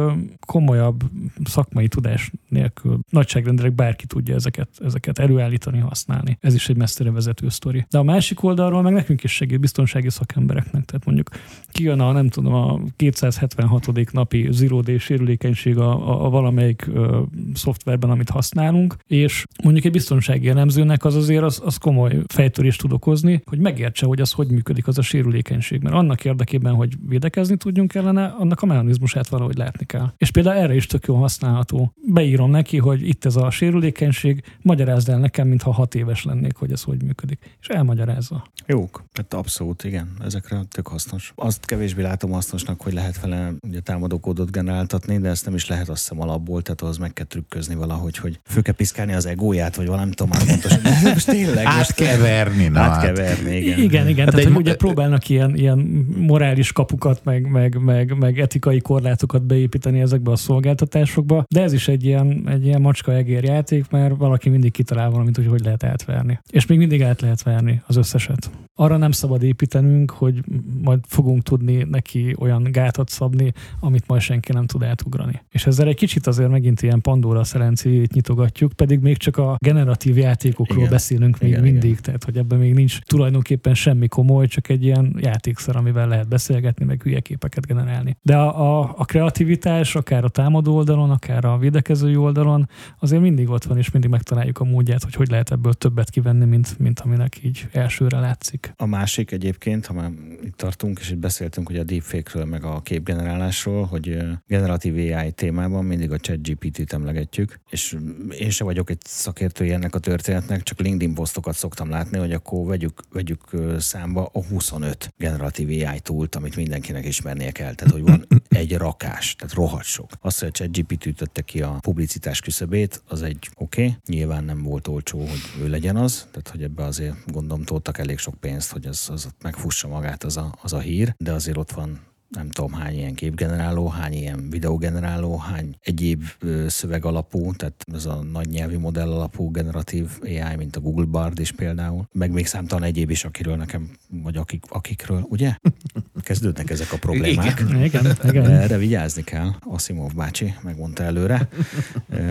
[0.45, 1.03] komolyabb
[1.43, 6.37] szakmai tudás nélkül nagyságrendileg bárki tudja ezeket, ezeket előállítani, használni.
[6.41, 7.85] Ez is egy messzire vezető sztori.
[7.89, 10.85] De a másik oldalról meg nekünk is segít biztonsági szakembereknek.
[10.85, 11.29] Tehát mondjuk
[11.71, 14.11] kijön a, nem tudom, a 276.
[14.11, 17.21] napi zero sérülékenység a, a, a valamelyik ö,
[17.53, 22.91] szoftverben, amit használunk, és mondjuk egy biztonsági elemzőnek az azért az, az komoly fejtörést tud
[22.91, 25.81] okozni, hogy megértse, hogy az hogy működik az a sérülékenység.
[25.81, 30.13] Mert annak érdekében, hogy védekezni tudjunk ellene, annak a mechanizmusát valahogy látni kell.
[30.17, 31.93] És például erre is tök jó használható.
[32.07, 36.71] Beírom neki, hogy itt ez a sérülékenység, magyarázd el nekem, mintha hat éves lennék, hogy
[36.71, 37.57] ez hogy működik.
[37.61, 38.43] És elmagyar magyarázza.
[38.67, 41.33] Jók, tehát abszolút, igen, ezekre tök hasznos.
[41.35, 45.89] Azt kevésbé látom hasznosnak, hogy lehet vele ugye támadókódot generáltatni, de ezt nem is lehet
[45.89, 49.75] azt hiszem alapból, tehát ahhoz meg kell trükközni valahogy, hogy fő kell piszkálni az egóját,
[49.75, 50.79] vagy valami tudom már pontosan.
[51.13, 51.65] most tényleg.
[51.65, 52.79] Átkeverni, na.
[52.79, 53.79] Átkeverni, igen.
[53.79, 55.79] Igen, igen, hát tehát hogy ugye próbálnak ilyen, ilyen
[56.17, 61.87] morális kapukat, meg, meg, meg, meg etikai korlátokat beépíteni ezekbe a szolgáltatásokba, de ez is
[61.87, 65.83] egy ilyen, egy ilyen macska egér játék, mert valaki mindig kitalál valamit, hogy hogy lehet
[65.83, 66.39] átverni.
[66.49, 68.64] És még mindig át lehet verni az az összeset.
[68.77, 70.43] Arra nem szabad építenünk, hogy
[70.83, 75.41] majd fogunk tudni neki olyan gátat szabni, amit majd senki nem tud átugrani.
[75.49, 80.17] És ezzel egy kicsit azért megint ilyen Pandora szerencéjét nyitogatjuk, pedig még csak a generatív
[80.17, 80.89] játékokról igen.
[80.89, 82.01] beszélünk még igen, mindig, igen.
[82.01, 86.85] tehát hogy ebben még nincs tulajdonképpen semmi komoly, csak egy ilyen játékszer, amivel lehet beszélgetni,
[86.85, 88.17] meg hülye képeket generálni.
[88.21, 92.69] De a, a, a kreativitás, akár a támadó oldalon, akár a védekező oldalon,
[92.99, 96.45] azért mindig ott van, és mindig megtaláljuk a módját, hogy hogy lehet ebből többet kivenni,
[96.45, 98.64] mint, mint aminek így elsőre látszik.
[98.75, 100.11] A másik egyébként, ha már
[100.43, 105.85] itt tartunk, és itt beszéltünk hogy a deepfake-ről, meg a képgenerálásról, hogy generatív AI témában
[105.85, 107.97] mindig a chat GPT-t emlegetjük, és
[108.37, 112.65] én se vagyok egy szakértője ennek a történetnek, csak LinkedIn posztokat szoktam látni, hogy akkor
[112.65, 113.43] vegyük, vegyük
[113.77, 117.73] számba a 25 generatív AI túlt, amit mindenkinek ismernie kell.
[117.73, 120.11] Tehát, hogy van egy rakás, tehát rohadt sok.
[120.21, 123.95] Azt, hogy a ChatGPT ütötte ki a publicitás küszöbét, az egy oké, okay.
[124.05, 128.17] nyilván nem volt olcsó, hogy ő legyen az, tehát hogy ebbe azért gondolom toltak elég
[128.17, 131.71] sok pénzt, hogy az, az megfussa magát az a, az a hír, de azért ott
[131.71, 131.99] van
[132.29, 136.23] nem tudom hány ilyen képgeneráló, hány ilyen videogeneráló, hány egyéb
[136.67, 141.39] szöveg alapú, tehát ez a nagy nyelvi modell alapú generatív AI, mint a Google Bard
[141.39, 145.55] is például, meg még számtalan egyéb is, akiről nekem, vagy akik, akikről, ugye?
[146.23, 147.59] Kezdődnek ezek a problémák.
[147.59, 148.49] Igen, igen, igen.
[148.49, 149.49] Erre vigyázni kell.
[149.59, 151.47] Asimov bácsi megmondta előre,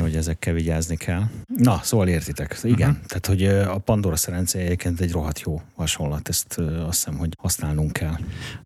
[0.01, 1.23] hogy ezekkel vigyázni kell.
[1.57, 2.59] Na, szóval értitek.
[2.63, 3.07] Igen, uh-huh.
[3.07, 7.93] tehát hogy a Pandora szerencséje egyébként egy rohadt jó hasonlat, ezt azt hiszem, hogy használnunk
[7.93, 8.17] kell.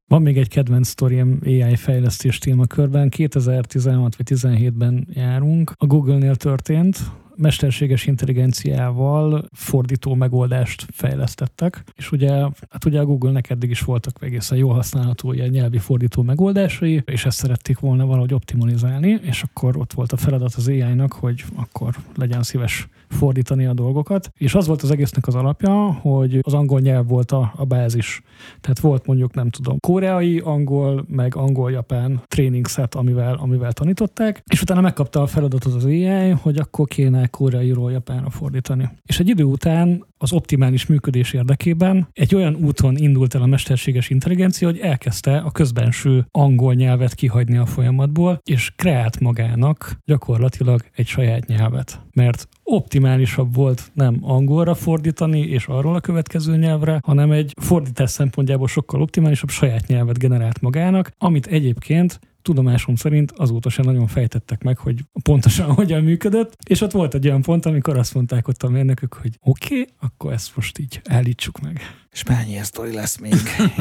[0.09, 3.09] Van még egy kedvenc sztorium AI fejlesztés témakörben.
[3.09, 5.73] 2016 vagy 17-ben járunk.
[5.77, 6.99] A Google-nél történt,
[7.39, 12.31] mesterséges intelligenciával fordító megoldást fejlesztettek, és ugye,
[12.71, 17.25] hát ugye a Google-nek eddig is voltak egészen jó használható ilyen nyelvi fordító megoldásai, és
[17.25, 21.95] ezt szerették volna valahogy optimalizálni, és akkor ott volt a feladat az AI-nak, hogy akkor
[22.17, 26.81] legyen szíves fordítani a dolgokat, és az volt az egésznek az alapja, hogy az angol
[26.81, 28.23] nyelv volt a, a bázis.
[28.61, 34.63] Tehát volt mondjuk, nem tudom, koreai angol, meg angol-japán training set, amivel, amivel tanították, és
[34.63, 38.89] utána megkapta a feladatot az AI, hogy akkor kéne koreairól japánra fordítani.
[39.07, 44.11] És egy idő után az optimális működés érdekében egy olyan úton indult el a mesterséges
[44.11, 51.07] intelligencia, hogy elkezdte a közbenső angol nyelvet kihagyni a folyamatból, és kreált magának gyakorlatilag egy
[51.07, 52.01] saját nyelvet.
[52.13, 58.69] Mert optimálisabb volt nem angolra fordítani és arról a következő nyelvre, hanem egy fordítás szempontjából
[58.69, 64.79] sokkal optimálisabb saját nyelvet generált magának, amit egyébként tudomásom szerint azóta sem nagyon fejtettek meg,
[64.79, 68.69] hogy pontosan hogyan működött, és ott volt egy olyan pont, amikor azt mondták ott a
[68.69, 71.81] mérnökök, hogy oké, okay, akkor ezt most így állítsuk meg.
[72.13, 73.35] És mennyi ilyen sztori lesz még,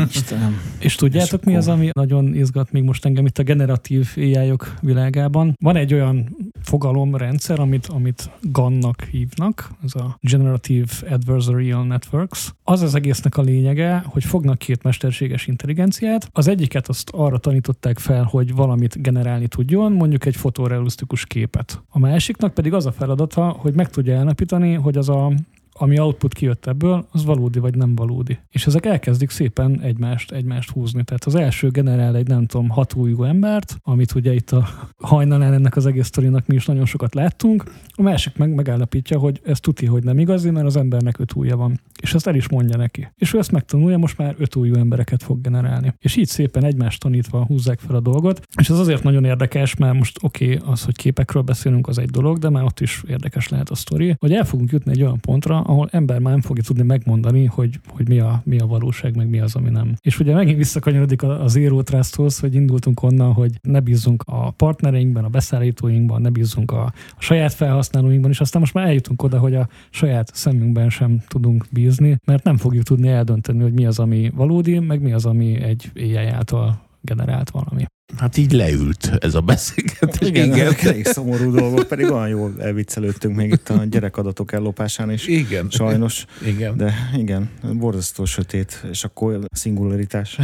[0.09, 0.61] Istenem.
[0.79, 4.53] És tudjátok, és mi az, ami nagyon izgat még most engem itt a generatív ai
[4.81, 5.55] világában?
[5.61, 12.53] Van egy olyan fogalomrendszer, amit, amit GAN-nak hívnak, ez a Generative Adversarial Networks.
[12.63, 16.29] Az az egésznek a lényege, hogy fognak két mesterséges intelligenciát.
[16.31, 21.81] Az egyiket azt arra tanították fel, hogy valamit generálni tudjon, mondjuk egy fotorealisztikus képet.
[21.89, 25.31] A másiknak pedig az a feladata, hogy meg tudja elnapítani, hogy az a
[25.77, 28.37] ami output kijött ebből, az valódi vagy nem valódi.
[28.49, 31.03] És ezek elkezdik szépen egymást, egymást húzni.
[31.03, 34.67] Tehát az első generál egy, nem tudom, hat újú embert, amit ugye itt a
[34.97, 37.63] hajnalán ennek az egész sztorinak mi is nagyon sokat láttunk,
[37.99, 41.57] a másik meg megállapítja, hogy ez tuti, hogy nem igazi, mert az embernek öt ujja
[41.57, 41.79] van.
[42.01, 43.07] És ezt el is mondja neki.
[43.15, 45.93] És ő ezt megtanulja, most már öt újú embereket fog generálni.
[45.99, 48.41] És így szépen egymást tanítva húzzák fel a dolgot.
[48.59, 52.09] És ez azért nagyon érdekes, mert most oké, okay, az, hogy képekről beszélünk, az egy
[52.09, 55.19] dolog, de már ott is érdekes lehet a sztori, hogy el fogunk jutni egy olyan
[55.19, 59.15] pontra, ahol ember már nem fogja tudni megmondani, hogy, hogy mi, a, mi a valóság,
[59.15, 59.95] meg mi az, ami nem.
[60.01, 65.23] És ugye megint visszakanyarodik az Zero Trusthoz, hogy indultunk onnan, hogy ne bízzunk a partnereinkben,
[65.23, 69.55] a beszállítóinkban, ne bízzunk a, a saját felhasználóinkban, és aztán most már eljutunk oda, hogy
[69.55, 74.31] a saját szemünkben sem tudunk bízni, mert nem fogjuk tudni eldönteni, hogy mi az, ami
[74.35, 77.85] valódi, meg mi az, ami egy AI által generált valami.
[78.15, 80.27] Hát így leült ez a beszélgetés.
[80.27, 80.73] Igen, igen.
[80.81, 85.27] elég szomorú dolgok, pedig olyan jól elviccelődtünk még itt a gyerekadatok ellopásán is.
[85.27, 85.69] Igen.
[85.69, 86.25] Sajnos.
[86.45, 86.77] Igen.
[86.77, 90.39] De igen, borzasztó sötét, és akkor szingularitás.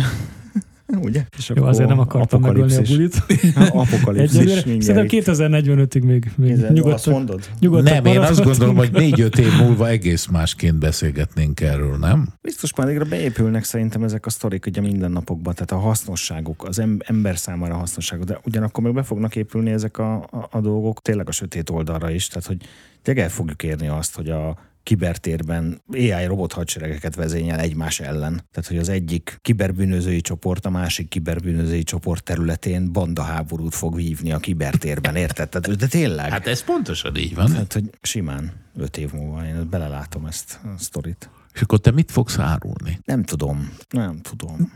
[1.02, 1.26] Ugye?
[1.38, 3.24] És Jó, azért nem akartam megölni a bulit.
[3.84, 4.50] Apokalipszis.
[4.60, 7.50] Szerintem 2045-ig még, még nyugodtak, mondod?
[7.60, 12.28] nyugodtak Nem, én azt gondolom, hogy négy-öt év múlva egész másként beszélgetnénk erről, nem?
[12.42, 17.74] Biztos már beépülnek szerintem ezek a sztorik ugye mindennapokban, tehát a hasznosságuk, az ember számára
[17.74, 21.32] a hasznosságuk, de ugyanakkor meg be fognak épülni ezek a, a, a dolgok tényleg a
[21.32, 22.58] sötét oldalra is, tehát hogy
[23.02, 28.48] tényleg el fogjuk érni azt, hogy a kibertérben AI robot hadseregeket vezényel egymás ellen.
[28.52, 34.38] Tehát, hogy az egyik kiberbűnözői csoport a másik kiberbűnözői csoport területén bandaháborút fog vívni a
[34.38, 35.50] kibertérben, érted?
[35.50, 36.30] Tehát, de tényleg.
[36.30, 37.52] Hát ez pontosan így van.
[37.52, 41.30] Tehát, hogy simán öt év múlva én belelátom ezt a sztorit.
[41.54, 43.00] És akkor te mit fogsz árulni?
[43.06, 43.74] Nem tudom.
[43.90, 44.72] Nem tudom.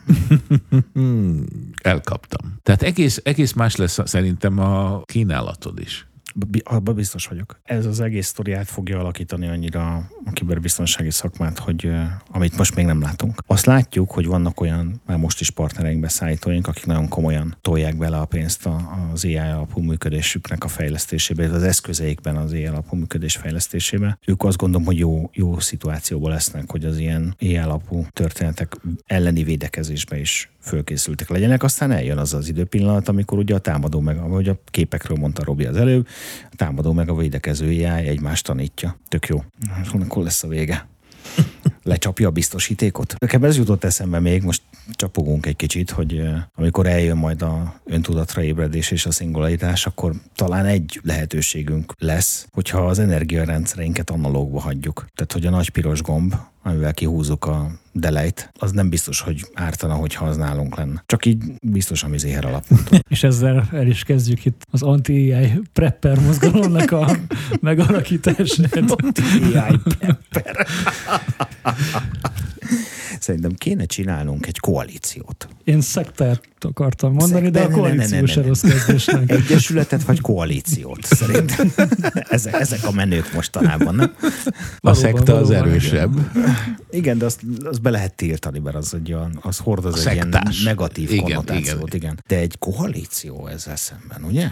[1.83, 2.57] Elkaptam.
[2.63, 6.07] Tehát egész, egész más lesz szerintem a kínálatod is
[6.63, 7.59] abban biztos vagyok.
[7.63, 11.91] Ez az egész sztoriát fogja alakítani annyira a kiberbiztonsági szakmát, hogy
[12.31, 13.43] amit most még nem látunk.
[13.47, 18.17] Azt látjuk, hogy vannak olyan, már most is partnereink, beszállítóink, akik nagyon komolyan tolják bele
[18.17, 18.69] a pénzt
[19.13, 24.17] az AI alapú működésüknek a fejlesztésébe, az eszközeikben az AI alapú működés fejlesztésébe.
[24.25, 28.75] Ők azt gondolom, hogy jó, jó szituációban lesznek, hogy az ilyen AI alapú történetek
[29.05, 34.17] elleni védekezésbe is fölkészültek legyenek, aztán eljön az az időpillanat, amikor ugye a támadó meg,
[34.17, 36.07] ahogy a képekről mondta Robi az előbb,
[36.51, 38.97] a támadó meg a védekezője egymást tanítja.
[39.07, 39.43] Tök jó.
[39.99, 40.87] Akkor lesz a vége.
[41.83, 43.15] Lecsapja a biztosítékot?
[43.19, 44.61] Nekem ez jutott eszembe még, most
[44.91, 46.23] csapogunk egy kicsit, hogy
[46.55, 52.85] amikor eljön majd a öntudatra ébredés és a szingularitás, akkor talán egy lehetőségünk lesz, hogyha
[52.85, 55.05] az energiarendszereinket analógba hagyjuk.
[55.15, 56.35] Tehát, hogy a nagy piros gomb,
[56.67, 61.03] amivel kihúzzuk a delejt, az nem biztos, hogy ártana, hogyha az nálunk lenne.
[61.05, 62.99] Csak így biztos a mizéher alapponton.
[63.09, 67.17] És ezzel el is kezdjük itt az anti-AI prepper mozgalomnak a
[67.61, 68.79] megalakítását.
[68.87, 70.67] Anti-AI prepper.
[73.19, 75.47] Szerintem kéne csinálnunk egy koalíciót.
[75.63, 79.31] Én szektert akartam mondani, de a koalíció se rossz kezdésnek.
[79.31, 81.73] Egyesületet vagy koalíciót szerintem.
[82.29, 84.15] Ezek, ezek a menők mostanában, nem?
[84.79, 86.31] A szekta az erősebb.
[86.91, 90.35] Igen, de azt, azt be lehet tiltani, mert az, egy olyan, az hordoz egy ilyen
[90.63, 91.93] negatív igen, konnotációt.
[91.93, 92.11] Igen.
[92.11, 92.23] igen.
[92.27, 94.47] De egy koalíció ezzel szemben, ugye?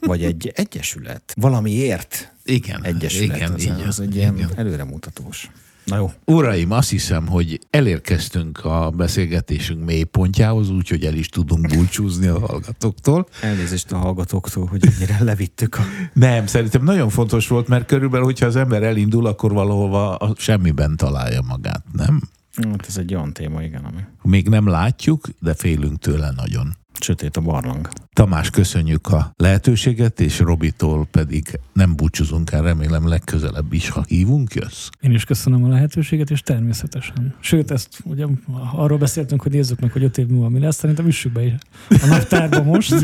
[0.00, 1.32] Vagy egy egyesület.
[1.36, 3.36] Valamiért igen, egyesület.
[3.36, 5.50] Igen, az, az, az egy ilyen előremutatós.
[5.84, 6.12] Na jó.
[6.24, 13.28] Uraim, azt hiszem, hogy elérkeztünk a beszélgetésünk mélypontjához, úgyhogy el is tudunk búcsúzni a hallgatóktól.
[13.40, 15.76] Elnézést a hallgatóktól, hogy ennyire levittük.
[15.76, 15.82] A...
[16.12, 20.96] Nem, szerintem nagyon fontos volt, mert körülbelül, hogyha az ember elindul, akkor valahova a semmiben
[20.96, 22.22] találja magát, nem?
[22.62, 26.76] Hát ez egy olyan téma, igen, ami Még nem látjuk, de félünk tőle nagyon.
[27.00, 27.88] sötét a barlang.
[28.12, 34.54] Tamás, köszönjük a lehetőséget, és Robitól pedig nem búcsúzunk el, remélem legközelebb is, ha hívunk,
[34.54, 34.88] jössz.
[35.00, 37.34] Én is köszönöm a lehetőséget, és természetesen.
[37.40, 38.26] Sőt, ezt ugye
[38.72, 42.06] arról beszéltünk, hogy nézzük meg, hogy öt év múlva mi lesz, szerintem üssük be a
[42.06, 42.94] naptárba most,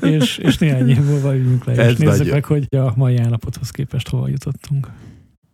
[0.00, 3.16] és, és néhány év múlva üljünk le, és Ez nézzük nagy- meg, hogy a mai
[3.16, 4.88] állapothoz képest hova jutottunk.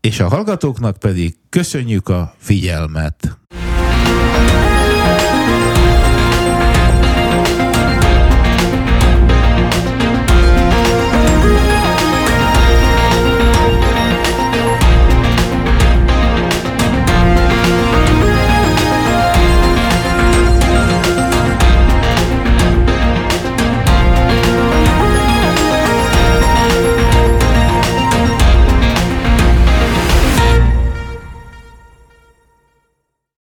[0.09, 3.39] És a hallgatóknak pedig köszönjük a figyelmet.